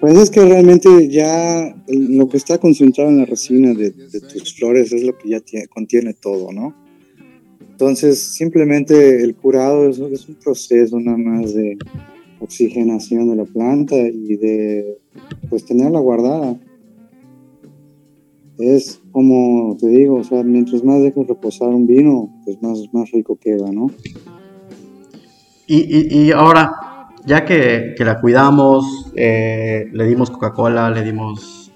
Pues 0.00 0.16
es 0.16 0.30
que 0.30 0.44
realmente 0.44 1.08
ya 1.08 1.74
lo 1.88 2.28
que 2.28 2.36
está 2.36 2.58
concentrado 2.58 3.10
en 3.10 3.18
la 3.18 3.24
resina 3.24 3.74
de, 3.74 3.90
de 3.90 4.20
tus 4.20 4.54
flores 4.54 4.92
es 4.92 5.02
lo 5.02 5.18
que 5.18 5.30
ya 5.30 5.40
tiene, 5.40 5.66
contiene 5.66 6.14
todo, 6.14 6.52
¿no? 6.52 6.87
Entonces, 7.80 8.18
simplemente 8.18 9.22
el 9.22 9.36
curado 9.36 9.88
es, 9.88 10.00
un 10.00 10.34
proceso 10.42 10.98
nada 10.98 11.16
más 11.16 11.54
de 11.54 11.78
oxigenación 12.40 13.30
de 13.30 13.36
la 13.36 13.44
planta 13.44 13.94
y 13.94 14.34
de 14.34 14.98
pues 15.48 15.64
tenerla 15.64 16.00
guardada. 16.00 16.58
Es 18.58 19.00
como 19.12 19.76
te 19.78 19.86
digo, 19.86 20.16
o 20.16 20.24
sea, 20.24 20.42
mientras 20.42 20.82
más 20.82 21.00
dejas 21.02 21.28
reposar 21.28 21.68
un 21.68 21.86
vino, 21.86 22.34
pues 22.44 22.60
más, 22.60 22.80
más 22.92 23.12
rico 23.12 23.38
queda, 23.40 23.70
¿no? 23.70 23.92
Y, 25.68 26.18
y, 26.18 26.32
ahora, 26.32 26.72
ya 27.26 27.44
que, 27.44 27.94
que 27.96 28.04
la 28.04 28.20
cuidamos, 28.20 29.12
eh, 29.14 29.86
le 29.92 30.04
dimos 30.08 30.32
Coca-Cola, 30.32 30.90
le 30.90 31.04
dimos 31.04 31.70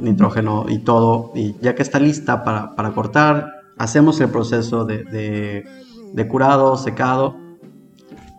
nitrógeno 0.00 0.66
y 0.68 0.80
todo, 0.80 1.32
y 1.34 1.54
ya 1.62 1.74
que 1.74 1.80
está 1.80 1.98
lista 1.98 2.44
para, 2.44 2.76
para 2.76 2.92
cortar, 2.92 3.59
hacemos 3.80 4.20
el 4.20 4.28
proceso 4.28 4.84
de, 4.84 5.64
curado, 6.28 6.76
secado. 6.76 7.34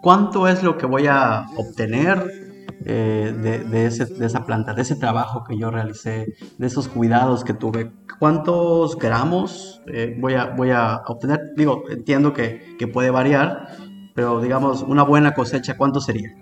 ¿Cuánto 0.04 0.47
es 0.47 0.62
lo 0.62 0.77
que 0.77 0.86
voy 0.86 1.08
a 1.08 1.47
obtener 1.58 2.63
eh, 2.86 3.34
de, 3.71 3.86
esa 4.25 4.45
planta, 4.45 4.73
de 4.75 4.84
ese 4.84 4.95
trabajo 4.95 5.43
que 5.43 5.58
yo 5.58 5.71
realicé, 5.71 6.27
de 6.60 6.67
esos 6.67 6.88
cuidados 6.88 7.43
que 7.43 7.56
tuve? 7.56 7.91
¿Cuántos 8.19 8.97
gramos 8.99 9.82
eh, 9.88 10.15
voy, 10.19 10.36
a, 10.36 11.01
obtener? 11.08 11.39
Digo, 11.58 11.86
entiendo 11.89 12.34
que, 12.34 12.62
puede 12.93 13.10
variar, 13.10 13.65
pero 14.13 14.41
digamos, 14.41 14.84
una 14.84 15.01
buena 15.04 15.34
cosecha, 15.34 15.75
¿cuánto 15.75 16.01
sería? 16.01 16.36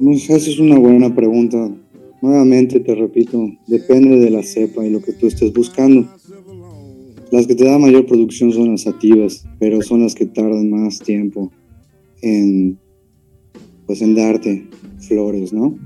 esa 0.00 0.36
es 0.36 0.58
una 0.58 0.78
buena 0.78 1.14
pregunta. 1.14 1.58
Nuevamente 2.22 2.80
te 2.80 2.94
repito, 2.94 3.38
depende 3.66 4.18
de 4.18 4.30
la 4.30 4.42
cepa 4.42 4.82
y 4.82 4.88
lo 4.88 5.02
que 5.02 5.12
tú 5.12 5.26
estés 5.26 5.52
buscando. 5.52 6.08
Las 7.34 7.48
que 7.48 7.56
te 7.56 7.64
dan 7.64 7.80
mayor 7.80 8.06
producción 8.06 8.52
son 8.52 8.70
las 8.70 8.82
sativas, 8.82 9.44
pero 9.58 9.82
son 9.82 10.02
las 10.02 10.14
que 10.14 10.24
tardan 10.24 10.70
más 10.70 11.00
tiempo 11.00 11.50
en, 12.22 12.78
pues, 13.86 14.02
en 14.02 14.14
darte 14.14 14.68
flores, 15.00 15.52
¿no? 15.52 15.76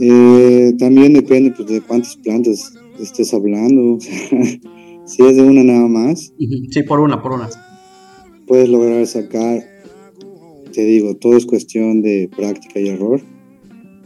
Eh, 0.00 0.72
también 0.78 1.12
depende 1.12 1.50
pues, 1.50 1.68
de 1.68 1.82
cuántas 1.82 2.16
plantas 2.16 2.72
estés 2.98 3.34
hablando. 3.34 3.98
si 5.04 5.22
es 5.22 5.36
de 5.36 5.42
una 5.42 5.64
nada 5.64 5.86
más. 5.86 6.32
Sí, 6.70 6.82
por 6.88 7.00
una, 7.00 7.20
por 7.20 7.32
una. 7.32 7.50
Puedes 8.46 8.70
lograr 8.70 9.06
sacar, 9.06 9.62
te 10.72 10.82
digo, 10.82 11.14
todo 11.14 11.36
es 11.36 11.44
cuestión 11.44 12.00
de 12.00 12.30
práctica 12.34 12.80
y 12.80 12.88
error. 12.88 13.20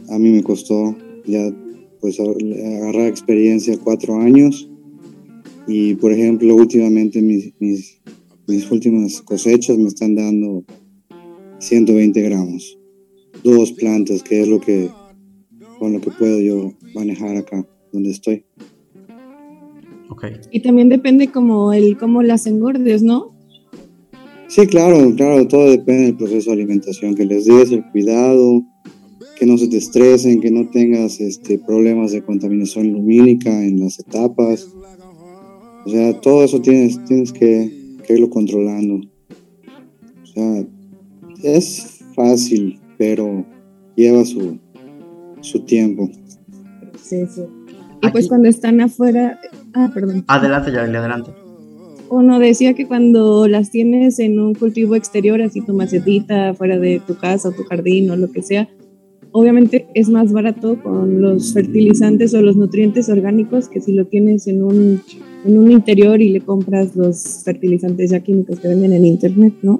A 0.09 0.19
mí 0.19 0.29
me 0.31 0.43
costó 0.43 0.93
ya 1.25 1.55
pues 2.01 2.19
agarrar 2.19 3.07
experiencia 3.07 3.77
cuatro 3.81 4.19
años 4.19 4.69
y 5.67 5.95
por 5.95 6.11
ejemplo, 6.11 6.55
últimamente 6.55 7.21
mis, 7.21 7.53
mis, 7.59 8.01
mis 8.47 8.71
últimas 8.71 9.21
cosechas 9.21 9.77
me 9.77 9.87
están 9.87 10.15
dando 10.15 10.63
120 11.59 12.21
gramos. 12.21 12.77
Dos 13.43 13.73
plantas, 13.73 14.23
que 14.23 14.41
es 14.41 14.47
lo 14.47 14.59
que 14.59 14.89
con 15.77 15.93
lo 15.93 16.01
que 16.01 16.09
puedo 16.11 16.39
yo 16.39 16.73
manejar 16.95 17.37
acá 17.37 17.67
donde 17.91 18.11
estoy. 18.11 18.45
Okay. 20.09 20.33
Y 20.51 20.61
también 20.61 20.89
depende 20.89 21.27
como 21.27 21.73
el 21.73 21.97
cómo 21.97 22.23
las 22.23 22.47
engordes, 22.47 23.03
¿no? 23.03 23.35
Sí, 24.47 24.65
claro, 24.65 25.13
claro, 25.15 25.45
todo 25.47 25.69
depende 25.69 26.05
del 26.05 26.17
proceso 26.17 26.49
de 26.49 26.55
alimentación, 26.55 27.15
que 27.15 27.25
les 27.25 27.45
des 27.45 27.71
el 27.71 27.83
cuidado, 27.91 28.63
que 29.37 29.45
no 29.45 29.57
se 29.57 29.67
te 29.67 29.77
estresen, 29.77 30.39
que 30.39 30.49
no 30.49 30.69
tengas 30.69 31.19
este, 31.19 31.59
problemas 31.59 32.13
de 32.13 32.23
contaminación 32.23 32.93
lumínica 32.93 33.63
en 33.63 33.81
las 33.81 33.99
etapas, 33.99 34.67
o 35.87 35.89
sea, 35.89 36.19
todo 36.19 36.43
eso 36.43 36.59
tienes, 36.59 37.01
tienes 37.05 37.31
que, 37.31 37.71
irlo 38.09 38.29
controlando. 38.29 39.07
O 40.21 40.25
sea, 40.25 40.65
es 41.43 42.03
fácil, 42.13 42.77
pero 42.97 43.45
lleva 43.95 44.25
su, 44.25 44.57
su 45.39 45.61
tiempo. 45.61 46.09
Sí, 47.01 47.25
sí. 47.33 47.41
Y 48.01 48.09
pues 48.09 48.27
cuando 48.27 48.49
están 48.49 48.81
afuera... 48.81 49.39
Ah, 49.73 49.89
perdón. 49.93 50.25
Adelante, 50.27 50.73
ya, 50.73 50.81
adelante. 50.81 51.31
Uno 52.09 52.37
decía 52.39 52.73
que 52.73 52.85
cuando 52.85 53.47
las 53.47 53.71
tienes 53.71 54.19
en 54.19 54.41
un 54.41 54.55
cultivo 54.55 54.93
exterior, 54.93 55.41
así 55.41 55.61
tu 55.61 55.73
macetita, 55.73 56.53
fuera 56.53 56.77
de 56.77 57.01
tu 57.07 57.15
casa 57.15 57.47
o 57.47 57.53
tu 57.53 57.63
jardín 57.63 58.11
o 58.11 58.17
lo 58.17 58.29
que 58.29 58.43
sea, 58.43 58.67
obviamente 59.39 59.85
es 59.93 60.09
más 60.09 60.33
barato 60.33 60.81
con 60.81 61.21
los 61.21 61.53
fertilizantes 61.53 62.33
o 62.33 62.41
los 62.41 62.57
nutrientes 62.57 63.07
orgánicos 63.07 63.69
que 63.69 63.81
si 63.81 63.93
lo 63.93 64.07
tienes 64.07 64.47
en 64.47 64.63
un 64.63 64.99
en 65.45 65.59
un 65.59 65.71
interior 65.71 66.19
y 66.19 66.29
le 66.29 66.41
compras 66.41 66.95
los 66.95 67.43
fertilizantes 67.43 68.09
ya 68.09 68.19
químicos 68.21 68.59
que 68.59 68.67
venden 68.67 68.93
en 68.93 69.05
internet, 69.05 69.53
¿no? 69.61 69.79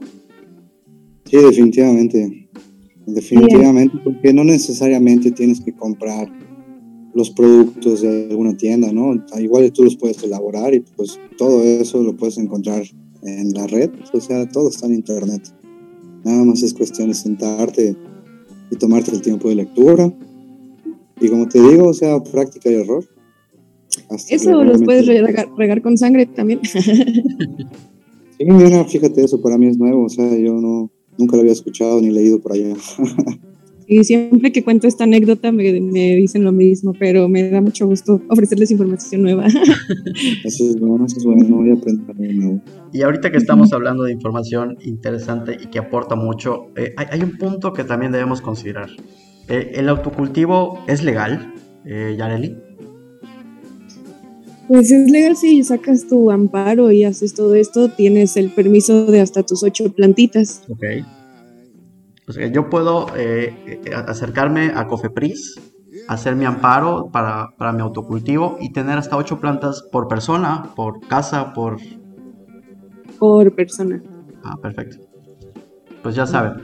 Sí, 1.26 1.38
definitivamente. 1.38 2.50
Definitivamente, 3.08 3.98
porque 4.04 4.32
no 4.32 4.43
necesariamente 4.43 5.32
tienes 5.32 5.60
que 5.60 5.74
comprar 5.74 6.32
los 7.15 7.32
productos 7.32 8.04
de 8.04 8.28
alguna 8.30 8.56
tienda, 8.56 8.91
¿no? 8.93 9.15
Igual 9.39 9.72
tú 9.72 9.84
los 9.86 9.96
puedes 9.96 10.22
elaborar 10.24 10.76
y 10.76 10.82
pues 10.82 11.20
todo 11.36 11.63
eso 11.63 12.04
lo 12.04 12.15
puedes 12.15 12.38
encontrar 12.38 12.84
en 13.24 13.54
la 13.54 13.65
red, 13.65 13.89
o 14.13 14.22
sea, 14.22 14.48
todo 14.48 14.70
está 14.70 14.86
en 14.86 14.93
internet. 14.93 15.41
Nada 16.24 16.43
más 16.46 16.62
es 16.62 16.76
cuestión 16.76 17.08
de 17.08 17.15
sentarte 17.15 17.96
y 18.69 18.75
tomarte 18.75 19.12
el 19.12 19.21
tiempo 19.21 19.49
de 19.49 19.56
lectura. 19.56 20.12
Y 21.19 21.30
como 21.30 21.47
te 21.47 21.62
digo, 21.62 21.89
o 21.89 21.93
sea, 21.93 22.21
práctica 22.23 22.69
y 22.69 22.75
error. 22.75 23.03
Eso 24.30 24.63
los 24.63 24.84
puedes 24.84 25.08
regar, 25.08 25.82
con 25.82 25.97
sangre 25.97 26.25
también. 26.25 26.60
Sí, 28.39 28.45
mira, 28.45 28.86
fíjate, 28.86 29.23
eso 29.23 29.41
para 29.41 29.58
mí 29.58 29.65
es 29.65 29.80
nuevo, 29.80 30.03
o 30.03 30.10
sea, 30.10 30.38
yo 30.38 30.53
no, 30.62 30.91
nunca 31.17 31.36
lo 31.36 31.41
había 31.41 31.53
escuchado 31.53 31.99
ni 31.99 32.12
leído 32.12 32.39
por 32.39 32.53
allá. 32.53 32.75
Y 33.89 34.04
siempre 34.04 34.52
que 34.52 34.65
cuento 34.65 34.86
esta 34.86 35.06
anécdota 35.06 35.52
me, 35.54 35.63
dicen 35.63 36.43
lo 36.43 36.52
mismo, 36.52 36.93
pero 37.00 37.30
me 37.30 37.50
da 37.50 37.62
mucho 37.62 37.88
gusto 37.88 38.21
ofrecerles 38.28 38.69
información 38.71 39.21
nueva. 39.21 39.47
Eso 40.43 40.69
es 40.69 40.78
bueno, 40.78 41.06
eso 41.06 41.17
es 41.17 41.23
bueno, 41.26 41.56
voy 41.56 41.69
a 41.69 41.73
aprender 41.73 42.10
algo 42.10 42.34
nuevo. 42.34 42.62
Y 42.91 43.02
ahorita 43.02 43.32
que 43.32 43.38
estamos 43.38 43.71
hablando 43.71 44.04
de 44.04 44.12
información 44.12 44.78
interesante 44.82 45.58
y 45.62 45.67
que 45.67 45.80
aporta 45.80 46.15
mucho, 46.15 46.67
eh, 46.76 46.93
hay, 46.97 47.21
un 47.21 47.38
punto 47.38 47.71
que 47.71 47.84
también 47.86 48.12
debemos 48.12 48.41
considerar. 48.41 48.89
Eh, 49.47 49.71
¿El 49.76 49.88
autocultivo 49.88 50.84
es 50.88 51.04
legal, 51.04 51.54
eh, 51.86 52.15
Yareli? 52.17 52.58
Pues 54.67 54.91
es 54.91 55.10
legal 55.10 55.38
si 55.38 55.63
sacas 55.63 56.08
tu 56.08 56.30
amparo 56.30 56.91
y 56.91 57.06
haces 57.06 57.34
todo 57.34 57.56
esto, 57.56 57.89
tienes 57.89 58.36
el 58.36 58.50
permiso 58.52 59.06
de 59.06 59.21
hasta 59.21 59.43
tus 59.43 59.63
ocho 59.63 59.93
plantitas. 59.93 60.63
Ok. 60.67 60.84
O 62.28 62.34
sea, 62.34 62.48
yo 62.48 62.70
puedo 62.70 63.08
eh, 63.16 63.54
eh, 63.66 63.92
acercarme 63.96 64.72
a 64.76 64.88
Cofepris, 64.88 65.56
hacer 66.10 66.36
mi 66.36 66.44
amparo 66.44 67.10
para, 67.12 67.56
para, 67.58 67.72
mi 67.72 67.82
autocultivo 67.82 68.58
y 68.60 68.74
tener 68.74 68.98
hasta 68.98 69.16
ocho 69.16 69.40
plantas 69.40 69.82
por 69.92 70.10
persona, 70.10 70.72
por 70.76 71.00
casa, 71.08 71.54
por... 71.54 71.78
Por 73.18 73.56
persona. 73.56 74.04
Ah, 74.44 74.58
perfecto. 74.62 74.98
Pues 76.04 76.16
ya 76.16 76.26
saben. 76.26 76.63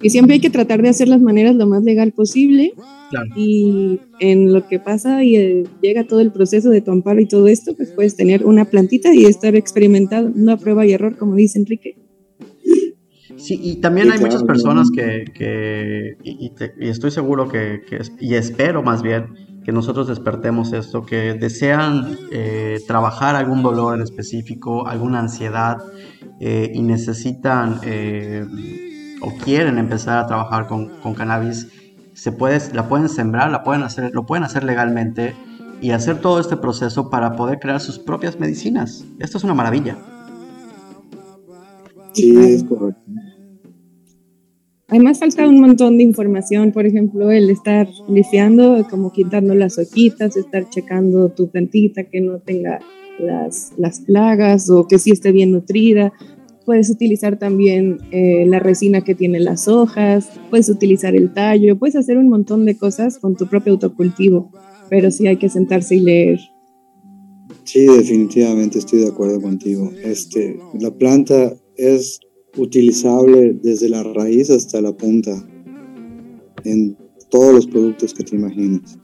Y 0.00 0.08
siempre 0.08 0.34
hay 0.34 0.40
que 0.40 0.50
tratar 0.50 0.80
de 0.80 0.88
hacer 0.88 1.08
las 1.08 1.20
maneras 1.20 1.54
lo 1.56 1.66
más 1.66 1.82
legal 1.82 2.12
posible. 2.12 2.72
Claro. 3.10 3.26
Y 3.36 4.00
en 4.18 4.52
lo 4.52 4.66
que 4.66 4.78
pasa 4.78 5.22
y 5.24 5.36
eh, 5.36 5.64
llega 5.82 6.06
todo 6.06 6.20
el 6.20 6.32
proceso 6.32 6.70
de 6.70 6.80
tu 6.80 6.90
amparo 6.90 7.20
y 7.20 7.28
todo 7.28 7.48
esto, 7.48 7.76
pues 7.76 7.90
puedes 7.90 8.16
tener 8.16 8.46
una 8.46 8.64
plantita 8.64 9.12
y 9.12 9.26
estar 9.26 9.56
experimentando 9.56 10.32
una 10.34 10.56
prueba 10.56 10.86
y 10.86 10.92
error, 10.92 11.18
como 11.18 11.34
dice 11.34 11.58
Enrique. 11.58 12.09
Sí, 13.36 13.58
y 13.62 13.80
también 13.80 14.10
hay 14.12 14.18
muchas 14.18 14.42
personas 14.44 14.88
que, 14.90 16.16
y, 16.22 16.52
estoy 16.80 17.10
seguro 17.10 17.48
que, 17.48 17.82
y 18.18 18.34
espero 18.34 18.82
más 18.82 19.02
bien, 19.02 19.34
que 19.64 19.72
nosotros 19.72 20.08
despertemos 20.08 20.72
esto, 20.72 21.04
que 21.04 21.34
desean 21.34 22.16
eh, 22.32 22.80
trabajar 22.86 23.36
algún 23.36 23.62
dolor 23.62 23.96
en 23.96 24.02
específico, 24.02 24.86
alguna 24.86 25.20
ansiedad, 25.20 25.78
eh, 26.40 26.70
y 26.74 26.82
necesitan 26.82 27.80
eh, 27.82 28.46
o 29.20 29.36
quieren 29.36 29.78
empezar 29.78 30.18
a 30.18 30.26
trabajar 30.26 30.66
con, 30.66 30.88
con, 31.00 31.14
cannabis, 31.14 31.68
se 32.14 32.32
puede, 32.32 32.58
la 32.74 32.88
pueden 32.88 33.08
sembrar, 33.08 33.50
la 33.50 33.62
pueden 33.62 33.82
hacer, 33.82 34.12
lo 34.14 34.24
pueden 34.24 34.44
hacer 34.44 34.64
legalmente 34.64 35.34
y 35.80 35.92
hacer 35.92 36.18
todo 36.20 36.40
este 36.40 36.56
proceso 36.56 37.10
para 37.10 37.36
poder 37.36 37.58
crear 37.58 37.80
sus 37.80 37.98
propias 37.98 38.38
medicinas. 38.38 39.04
Esto 39.18 39.38
es 39.38 39.44
una 39.44 39.54
maravilla. 39.54 39.96
Sí, 42.12 42.36
es 42.36 42.64
correcto. 42.64 43.00
Además 44.90 45.20
falta 45.20 45.46
un 45.46 45.60
montón 45.60 45.98
de 45.98 46.02
información, 46.02 46.72
por 46.72 46.84
ejemplo, 46.84 47.30
el 47.30 47.48
estar 47.48 47.88
limpiando, 48.08 48.84
como 48.90 49.12
quitando 49.12 49.54
las 49.54 49.78
hojitas, 49.78 50.36
estar 50.36 50.68
checando 50.68 51.28
tu 51.28 51.48
plantita 51.48 52.04
que 52.04 52.20
no 52.20 52.40
tenga 52.40 52.80
las, 53.20 53.72
las 53.76 54.00
plagas 54.00 54.68
o 54.68 54.88
que 54.88 54.98
sí 54.98 55.12
esté 55.12 55.30
bien 55.30 55.52
nutrida. 55.52 56.12
Puedes 56.66 56.90
utilizar 56.90 57.38
también 57.38 57.98
eh, 58.10 58.44
la 58.46 58.58
resina 58.58 59.02
que 59.02 59.14
tiene 59.14 59.38
las 59.38 59.68
hojas, 59.68 60.28
puedes 60.50 60.68
utilizar 60.68 61.14
el 61.14 61.32
tallo, 61.32 61.78
puedes 61.78 61.94
hacer 61.94 62.18
un 62.18 62.28
montón 62.28 62.64
de 62.64 62.76
cosas 62.76 63.18
con 63.18 63.36
tu 63.36 63.46
propio 63.46 63.74
autocultivo, 63.74 64.50
pero 64.88 65.12
sí 65.12 65.28
hay 65.28 65.36
que 65.36 65.48
sentarse 65.48 65.94
y 65.94 66.00
leer. 66.00 66.40
Sí, 67.62 67.86
definitivamente 67.86 68.80
estoy 68.80 69.00
de 69.00 69.08
acuerdo 69.08 69.40
contigo. 69.40 69.92
Este, 70.02 70.58
la 70.80 70.90
planta 70.90 71.54
es 71.80 72.20
utilizable 72.56 73.54
desde 73.62 73.88
la 73.88 74.02
raíz 74.02 74.50
hasta 74.50 74.80
la 74.80 74.92
punta 74.92 75.46
en 76.64 76.96
todos 77.30 77.54
los 77.54 77.66
productos 77.66 78.12
que 78.12 78.24
te 78.24 78.36
imagines. 78.36 78.98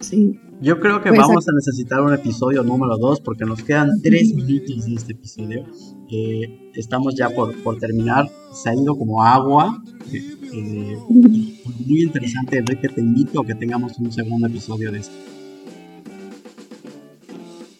Sí. 0.00 0.38
Yo 0.60 0.80
creo 0.80 1.02
que 1.02 1.10
pues 1.10 1.20
vamos 1.20 1.46
a 1.48 1.52
necesitar 1.52 2.00
un 2.00 2.14
episodio 2.14 2.62
número 2.62 2.96
2 2.96 3.20
porque 3.20 3.44
nos 3.44 3.62
quedan 3.62 3.90
3 4.02 4.34
minutos 4.34 4.86
de 4.86 4.94
este 4.94 5.12
episodio. 5.12 5.66
Eh, 6.10 6.70
estamos 6.74 7.14
ya 7.14 7.28
por, 7.28 7.54
por, 7.62 7.78
terminar. 7.78 8.26
Se 8.54 8.70
ha 8.70 8.74
ido 8.74 8.96
como 8.96 9.22
agua. 9.22 9.82
Eh, 10.12 10.22
eh, 10.54 10.96
muy 11.08 12.02
interesante, 12.02 12.58
Enrique. 12.58 12.88
Te 12.88 13.00
invito 13.02 13.42
a 13.42 13.46
que 13.46 13.54
tengamos 13.54 13.98
un 13.98 14.10
segundo 14.10 14.46
episodio 14.46 14.90
de 14.92 15.00
esto. 15.00 15.14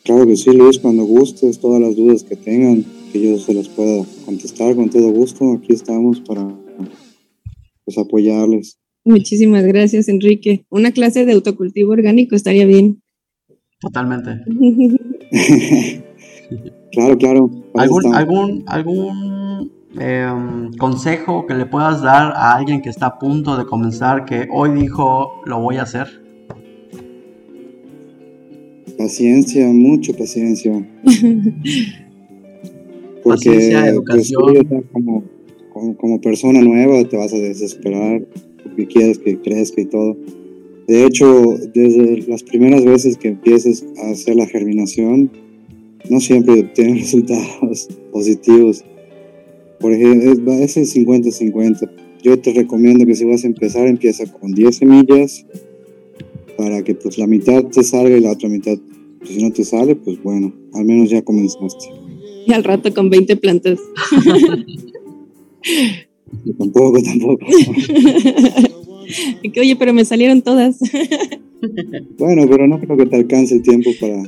Claro 0.04 0.26
que 0.26 0.36
sí, 0.36 0.52
Luis, 0.52 0.78
cuando 0.78 1.04
gustes, 1.04 1.58
todas 1.58 1.80
las 1.80 1.96
dudas 1.96 2.24
que 2.24 2.36
tengan, 2.36 2.84
que 3.16 3.22
yo 3.22 3.38
se 3.38 3.54
las 3.54 3.68
pueda 3.68 4.04
contestar 4.24 4.74
con 4.74 4.90
todo 4.90 5.10
gusto. 5.10 5.54
Aquí 5.54 5.72
estamos 5.72 6.20
para 6.20 6.46
pues, 7.84 7.98
apoyarles. 7.98 8.78
Muchísimas 9.04 9.64
gracias, 9.64 10.08
Enrique. 10.08 10.66
Una 10.68 10.90
clase 10.92 11.24
de 11.24 11.32
autocultivo 11.32 11.92
orgánico 11.92 12.34
estaría 12.34 12.66
bien. 12.66 13.02
Totalmente. 13.80 14.30
claro, 16.92 17.16
claro. 17.18 17.50
¿Algún, 17.74 18.14
algún, 18.14 18.64
algún 18.66 19.72
em, 19.98 20.72
consejo 20.72 21.46
que 21.46 21.54
le 21.54 21.66
puedas 21.66 22.02
dar 22.02 22.32
a 22.34 22.56
alguien 22.56 22.82
que 22.82 22.88
está 22.88 23.06
a 23.06 23.18
punto 23.18 23.56
de 23.56 23.64
comenzar, 23.64 24.24
que 24.24 24.48
hoy 24.52 24.70
dijo, 24.80 25.42
lo 25.44 25.60
voy 25.60 25.76
a 25.76 25.82
hacer? 25.82 26.08
Paciencia, 28.98 29.68
mucha 29.68 30.12
paciencia. 30.14 30.72
Porque 33.26 34.00
pues, 34.06 34.32
como, 34.92 35.24
como, 35.96 36.20
persona 36.20 36.60
nueva 36.60 37.02
te 37.08 37.16
vas 37.16 37.32
a 37.32 37.38
desesperar 37.38 38.24
porque 38.62 38.86
quieres 38.86 39.18
que 39.18 39.40
crezca 39.40 39.80
y 39.80 39.86
todo. 39.86 40.16
De 40.86 41.04
hecho, 41.04 41.26
desde 41.74 42.22
las 42.28 42.44
primeras 42.44 42.84
veces 42.84 43.16
que 43.16 43.28
empieces 43.28 43.84
a 44.00 44.10
hacer 44.10 44.36
la 44.36 44.46
germinación, 44.46 45.32
no 46.08 46.20
siempre 46.20 46.60
obtienes 46.60 47.00
resultados 47.02 47.88
positivos. 48.12 48.84
Por 49.80 49.92
ejemplo, 49.92 50.52
es 50.52 50.76
el 50.76 50.86
50-50. 50.86 51.90
Yo 52.22 52.38
te 52.38 52.52
recomiendo 52.52 53.04
que 53.06 53.16
si 53.16 53.24
vas 53.24 53.42
a 53.42 53.48
empezar, 53.48 53.88
empieza 53.88 54.24
con 54.32 54.52
10 54.52 54.76
semillas 54.76 55.44
para 56.56 56.84
que 56.84 56.94
pues 56.94 57.18
la 57.18 57.26
mitad 57.26 57.64
te 57.64 57.82
salga 57.82 58.16
y 58.16 58.20
la 58.20 58.30
otra 58.30 58.48
mitad, 58.48 58.78
pues, 59.18 59.30
si 59.30 59.42
no 59.42 59.52
te 59.52 59.64
sale, 59.64 59.96
pues 59.96 60.22
bueno, 60.22 60.54
al 60.74 60.84
menos 60.84 61.10
ya 61.10 61.22
comenzaste. 61.22 62.05
Y 62.46 62.52
al 62.52 62.64
rato 62.64 62.94
con 62.94 63.10
20 63.10 63.36
plantas. 63.36 63.80
tampoco, 66.58 67.02
tampoco. 67.02 67.44
que, 69.52 69.60
oye, 69.60 69.76
pero 69.76 69.92
me 69.92 70.04
salieron 70.04 70.42
todas. 70.42 70.78
bueno, 72.18 72.46
pero 72.48 72.68
no 72.68 72.78
creo 72.80 72.96
que 72.96 73.06
te 73.06 73.16
alcance 73.16 73.54
el 73.54 73.62
tiempo 73.62 73.90
para 74.00 74.22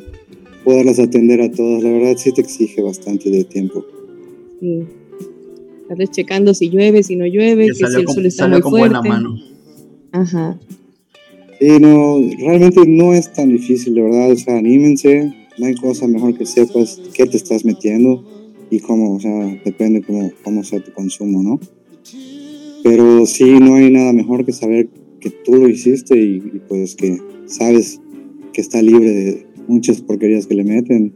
poderlas 0.64 0.98
atender 0.98 1.40
a 1.40 1.50
todas. 1.50 1.82
La 1.82 1.90
verdad 1.90 2.16
sí 2.16 2.32
te 2.32 2.40
exige 2.40 2.82
bastante 2.82 3.30
de 3.30 3.44
tiempo. 3.44 3.86
Sí. 4.60 4.82
Estás 5.88 6.10
checando 6.10 6.52
si 6.54 6.68
llueve, 6.68 7.02
si 7.02 7.16
no 7.16 7.24
llueve, 7.24 7.68
que, 7.68 7.74
si 7.74 7.84
el 7.84 8.08
sol 8.08 8.26
está 8.26 8.48
muy 8.48 8.60
fuerte. 8.60 8.98
Buena 8.98 9.02
mano. 9.02 9.36
Ajá. 10.12 10.58
Sí, 11.60 11.68
no, 11.80 12.18
realmente 12.38 12.86
no 12.86 13.14
es 13.14 13.32
tan 13.32 13.48
difícil, 13.48 13.94
de 13.94 14.02
verdad. 14.02 14.30
O 14.30 14.36
sea, 14.36 14.58
anímense, 14.58 15.32
no 15.58 15.66
hay 15.66 15.74
cosa 15.74 16.06
mejor 16.06 16.36
que 16.36 16.46
sepas 16.46 17.00
qué 17.14 17.26
te 17.26 17.36
estás 17.36 17.64
metiendo 17.64 18.24
y 18.70 18.80
cómo, 18.80 19.16
o 19.16 19.20
sea, 19.20 19.60
depende 19.64 20.02
cómo, 20.02 20.30
cómo 20.44 20.62
sea 20.62 20.82
tu 20.82 20.92
consumo, 20.92 21.42
¿no? 21.42 21.60
Pero 22.82 23.26
sí, 23.26 23.58
no 23.58 23.74
hay 23.74 23.90
nada 23.90 24.12
mejor 24.12 24.44
que 24.44 24.52
saber 24.52 24.88
que 25.20 25.30
tú 25.30 25.56
lo 25.56 25.68
hiciste 25.68 26.18
y, 26.18 26.40
pues 26.68 26.94
que 26.94 27.18
sabes 27.46 28.00
que 28.52 28.60
está 28.60 28.80
libre 28.82 29.10
de 29.10 29.46
muchas 29.66 30.00
porquerías 30.00 30.46
que 30.46 30.54
le 30.54 30.64
meten. 30.64 31.12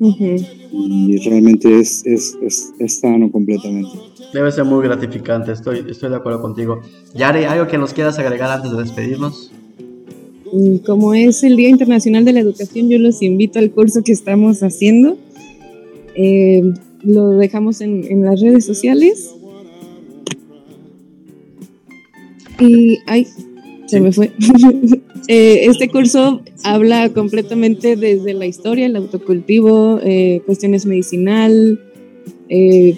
Y 0.00 1.18
realmente 1.18 1.78
es, 1.78 2.04
es, 2.06 2.36
es, 2.42 2.72
es, 2.78 3.00
sano 3.00 3.30
completamente. 3.30 3.90
Debe 4.32 4.50
ser 4.50 4.64
muy 4.64 4.82
gratificante, 4.82 5.52
estoy, 5.52 5.84
estoy 5.88 6.10
de 6.10 6.16
acuerdo 6.16 6.40
contigo. 6.40 6.80
Yare, 7.14 7.46
¿algo 7.46 7.68
que 7.68 7.78
nos 7.78 7.92
quieras 7.92 8.18
agregar 8.18 8.50
antes 8.50 8.72
de 8.72 8.78
despedirnos? 8.78 9.52
Como 10.84 11.14
es 11.14 11.42
el 11.44 11.56
Día 11.56 11.70
Internacional 11.70 12.24
de 12.24 12.32
la 12.34 12.40
Educación, 12.40 12.90
yo 12.90 12.98
los 12.98 13.22
invito 13.22 13.58
al 13.58 13.70
curso 13.70 14.02
que 14.02 14.12
estamos 14.12 14.62
haciendo. 14.62 15.16
Eh, 16.14 16.62
lo 17.02 17.30
dejamos 17.30 17.80
en, 17.80 18.22
las 18.22 18.40
redes 18.40 18.66
sociales. 18.66 19.34
Y, 22.60 22.98
ay, 23.06 23.26
se 23.86 24.00
me 24.00 24.12
fue. 24.12 24.32
Eh, 25.28 25.66
este 25.66 25.88
curso 25.88 26.42
habla 26.64 27.08
completamente 27.10 27.94
desde 27.94 28.34
la 28.34 28.44
historia, 28.44 28.86
el 28.86 28.96
autocultivo, 28.96 30.00
eh, 30.02 30.42
cuestiones 30.44 30.84
medicinal, 30.84 31.80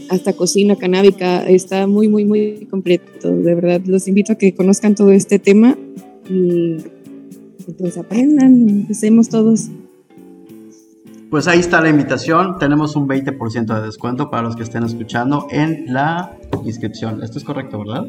hasta 0.08 0.32
cocina 0.32 0.74
canábica. 0.76 1.46
Está 1.46 1.86
muy, 1.86 2.08
muy, 2.08 2.24
muy 2.24 2.66
completo. 2.70 3.30
De 3.30 3.54
verdad, 3.54 3.82
los 3.84 4.08
invito 4.08 4.32
a 4.32 4.36
que 4.36 4.54
conozcan 4.54 4.94
todo 4.94 5.12
este 5.12 5.38
tema 5.38 5.76
y 6.30 6.78
pues 7.72 7.96
aprendan, 7.98 8.68
empecemos 8.68 9.28
todos. 9.28 9.68
pues 11.30 11.48
ahí 11.48 11.58
está 11.60 11.80
la 11.80 11.88
invitación. 11.88 12.58
Tenemos 12.58 12.94
un 12.96 13.08
20% 13.08 13.74
de 13.74 13.86
descuento 13.86 14.30
para 14.30 14.42
los 14.42 14.54
que 14.56 14.62
estén 14.62 14.84
escuchando 14.84 15.46
en 15.50 15.92
la 15.92 16.36
inscripción. 16.64 17.22
Esto 17.22 17.38
es 17.38 17.44
correcto, 17.44 17.78
¿verdad? 17.80 18.06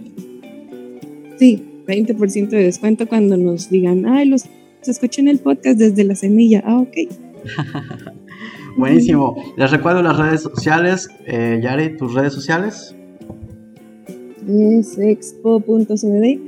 Sí, 1.38 1.82
20% 1.88 2.50
de 2.50 2.64
descuento 2.64 3.08
cuando 3.08 3.36
nos 3.38 3.70
digan, 3.70 4.06
ay, 4.06 4.28
los 4.28 4.46
escuchen 4.86 5.28
el 5.28 5.40
podcast 5.40 5.80
desde 5.80 6.04
la 6.04 6.16
semilla. 6.16 6.62
Ah, 6.66 6.78
ok. 6.78 6.96
Buenísimo. 8.78 9.36
Les 9.58 9.72
recuerdo 9.72 10.04
las 10.04 10.18
redes 10.18 10.42
sociales. 10.42 11.10
Eh, 11.26 11.60
Yari, 11.64 11.98
tus 11.98 12.14
redes 12.14 12.34
sociales. 12.34 12.96
Es 14.48 14.98
expo.cbd. 15.00 16.40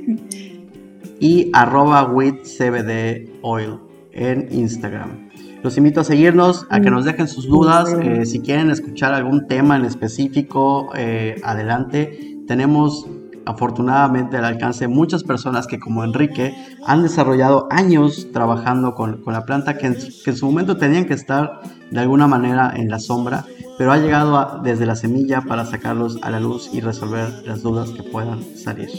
Y 1.20 1.50
arroba 1.52 2.04
with 2.04 2.42
CBD 2.44 3.30
oil 3.42 3.80
en 4.12 4.48
Instagram. 4.52 5.28
Los 5.62 5.76
invito 5.76 6.00
a 6.00 6.04
seguirnos, 6.04 6.66
a 6.70 6.80
que 6.80 6.90
nos 6.90 7.04
dejen 7.04 7.26
sus 7.26 7.48
dudas. 7.48 7.92
Eh, 8.00 8.26
si 8.26 8.40
quieren 8.40 8.70
escuchar 8.70 9.12
algún 9.12 9.48
tema 9.48 9.76
en 9.76 9.84
específico, 9.84 10.90
eh, 10.94 11.40
adelante. 11.42 12.38
Tenemos 12.46 13.06
afortunadamente 13.44 14.36
al 14.36 14.44
alcance 14.44 14.84
de 14.84 14.88
muchas 14.88 15.24
personas 15.24 15.66
que 15.66 15.80
como 15.80 16.04
Enrique 16.04 16.54
han 16.84 17.02
desarrollado 17.02 17.66
años 17.70 18.28
trabajando 18.30 18.94
con, 18.94 19.22
la 19.26 19.46
planta 19.46 19.78
que 19.78 19.86
en, 19.86 20.36
su 20.36 20.46
momento 20.46 20.76
tenían 20.76 21.06
que 21.06 21.14
estar 21.14 21.60
de 21.90 21.98
alguna 21.98 22.26
manera 22.26 22.72
en 22.76 22.90
la 22.90 22.98
sombra, 22.98 23.46
pero 23.78 23.90
ha 23.90 23.96
llegado 23.96 24.60
desde 24.62 24.84
la 24.84 24.96
semilla 24.96 25.40
para 25.40 25.64
sacarlos 25.64 26.18
a 26.22 26.30
la 26.30 26.40
luz 26.40 26.68
y 26.72 26.80
resolver 26.80 27.42
las 27.46 27.62
dudas 27.62 27.90
que 27.90 28.02
puedan 28.02 28.44
salir. 28.54 28.90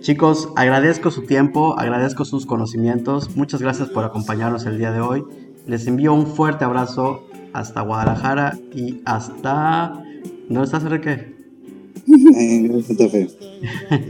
Chicos, 0.00 0.48
agradezco 0.54 1.10
su 1.10 1.22
tiempo, 1.22 1.78
agradezco 1.78 2.24
sus 2.24 2.46
conocimientos, 2.46 3.36
muchas 3.36 3.60
gracias 3.60 3.88
por 3.88 4.04
acompañarnos 4.04 4.64
el 4.64 4.78
día 4.78 4.92
de 4.92 5.00
hoy. 5.00 5.24
Les 5.66 5.86
envío 5.86 6.14
un 6.14 6.26
fuerte 6.26 6.64
abrazo 6.64 7.24
hasta 7.52 7.82
Guadalajara 7.82 8.56
y 8.74 9.00
hasta... 9.04 10.02
¿Dónde 10.48 10.64
estás, 10.64 10.84
Enrique? 10.84 11.34
En 12.06 12.68
Gran 12.68 12.82
Santa 12.82 13.08
Fe. 13.08 13.28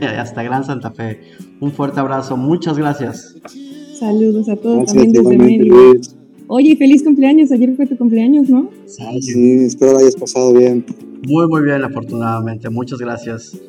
hasta 0.17 0.43
Gran 0.43 0.63
Santa 0.63 0.91
Fe. 0.91 1.21
Un 1.59 1.71
fuerte 1.71 1.99
abrazo, 1.99 2.37
muchas 2.37 2.77
gracias. 2.77 3.35
Saludos 3.99 4.47
a 4.47 4.55
todos 4.55 4.85
también 4.85 5.11
desde 5.11 5.37
Mérida. 5.37 5.75
Oye, 6.47 6.75
feliz 6.77 7.03
cumpleaños, 7.03 7.51
ayer 7.51 7.75
fue 7.75 7.87
tu 7.87 7.97
cumpleaños, 7.97 8.47
¿no? 8.47 8.69
Sí, 8.85 9.21
sí, 9.21 9.51
espero 9.65 9.93
lo 9.93 9.97
hayas 9.99 10.15
pasado 10.15 10.53
bien. 10.53 10.85
Muy, 11.27 11.47
muy 11.47 11.63
bien, 11.63 11.83
afortunadamente. 11.83 12.69
Muchas 12.69 12.99
gracias. 12.99 13.59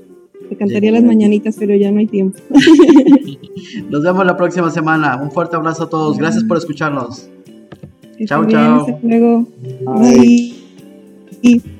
Te 0.48 0.56
cantaría 0.56 0.92
las 0.92 1.04
mañanitas, 1.04 1.56
pero 1.58 1.74
ya 1.74 1.90
no 1.90 2.00
hay 2.00 2.06
tiempo. 2.06 2.38
Nos 3.90 4.02
vemos 4.02 4.26
la 4.26 4.36
próxima 4.36 4.70
semana. 4.70 5.20
Un 5.22 5.30
fuerte 5.30 5.56
abrazo 5.56 5.84
a 5.84 5.88
todos. 5.88 6.18
Gracias 6.18 6.44
por 6.44 6.56
escucharnos. 6.56 7.28
chao, 8.26 8.44
chao. 8.46 8.86
Hasta 8.86 8.98
luego. 9.06 9.46
Bye. 11.42 11.70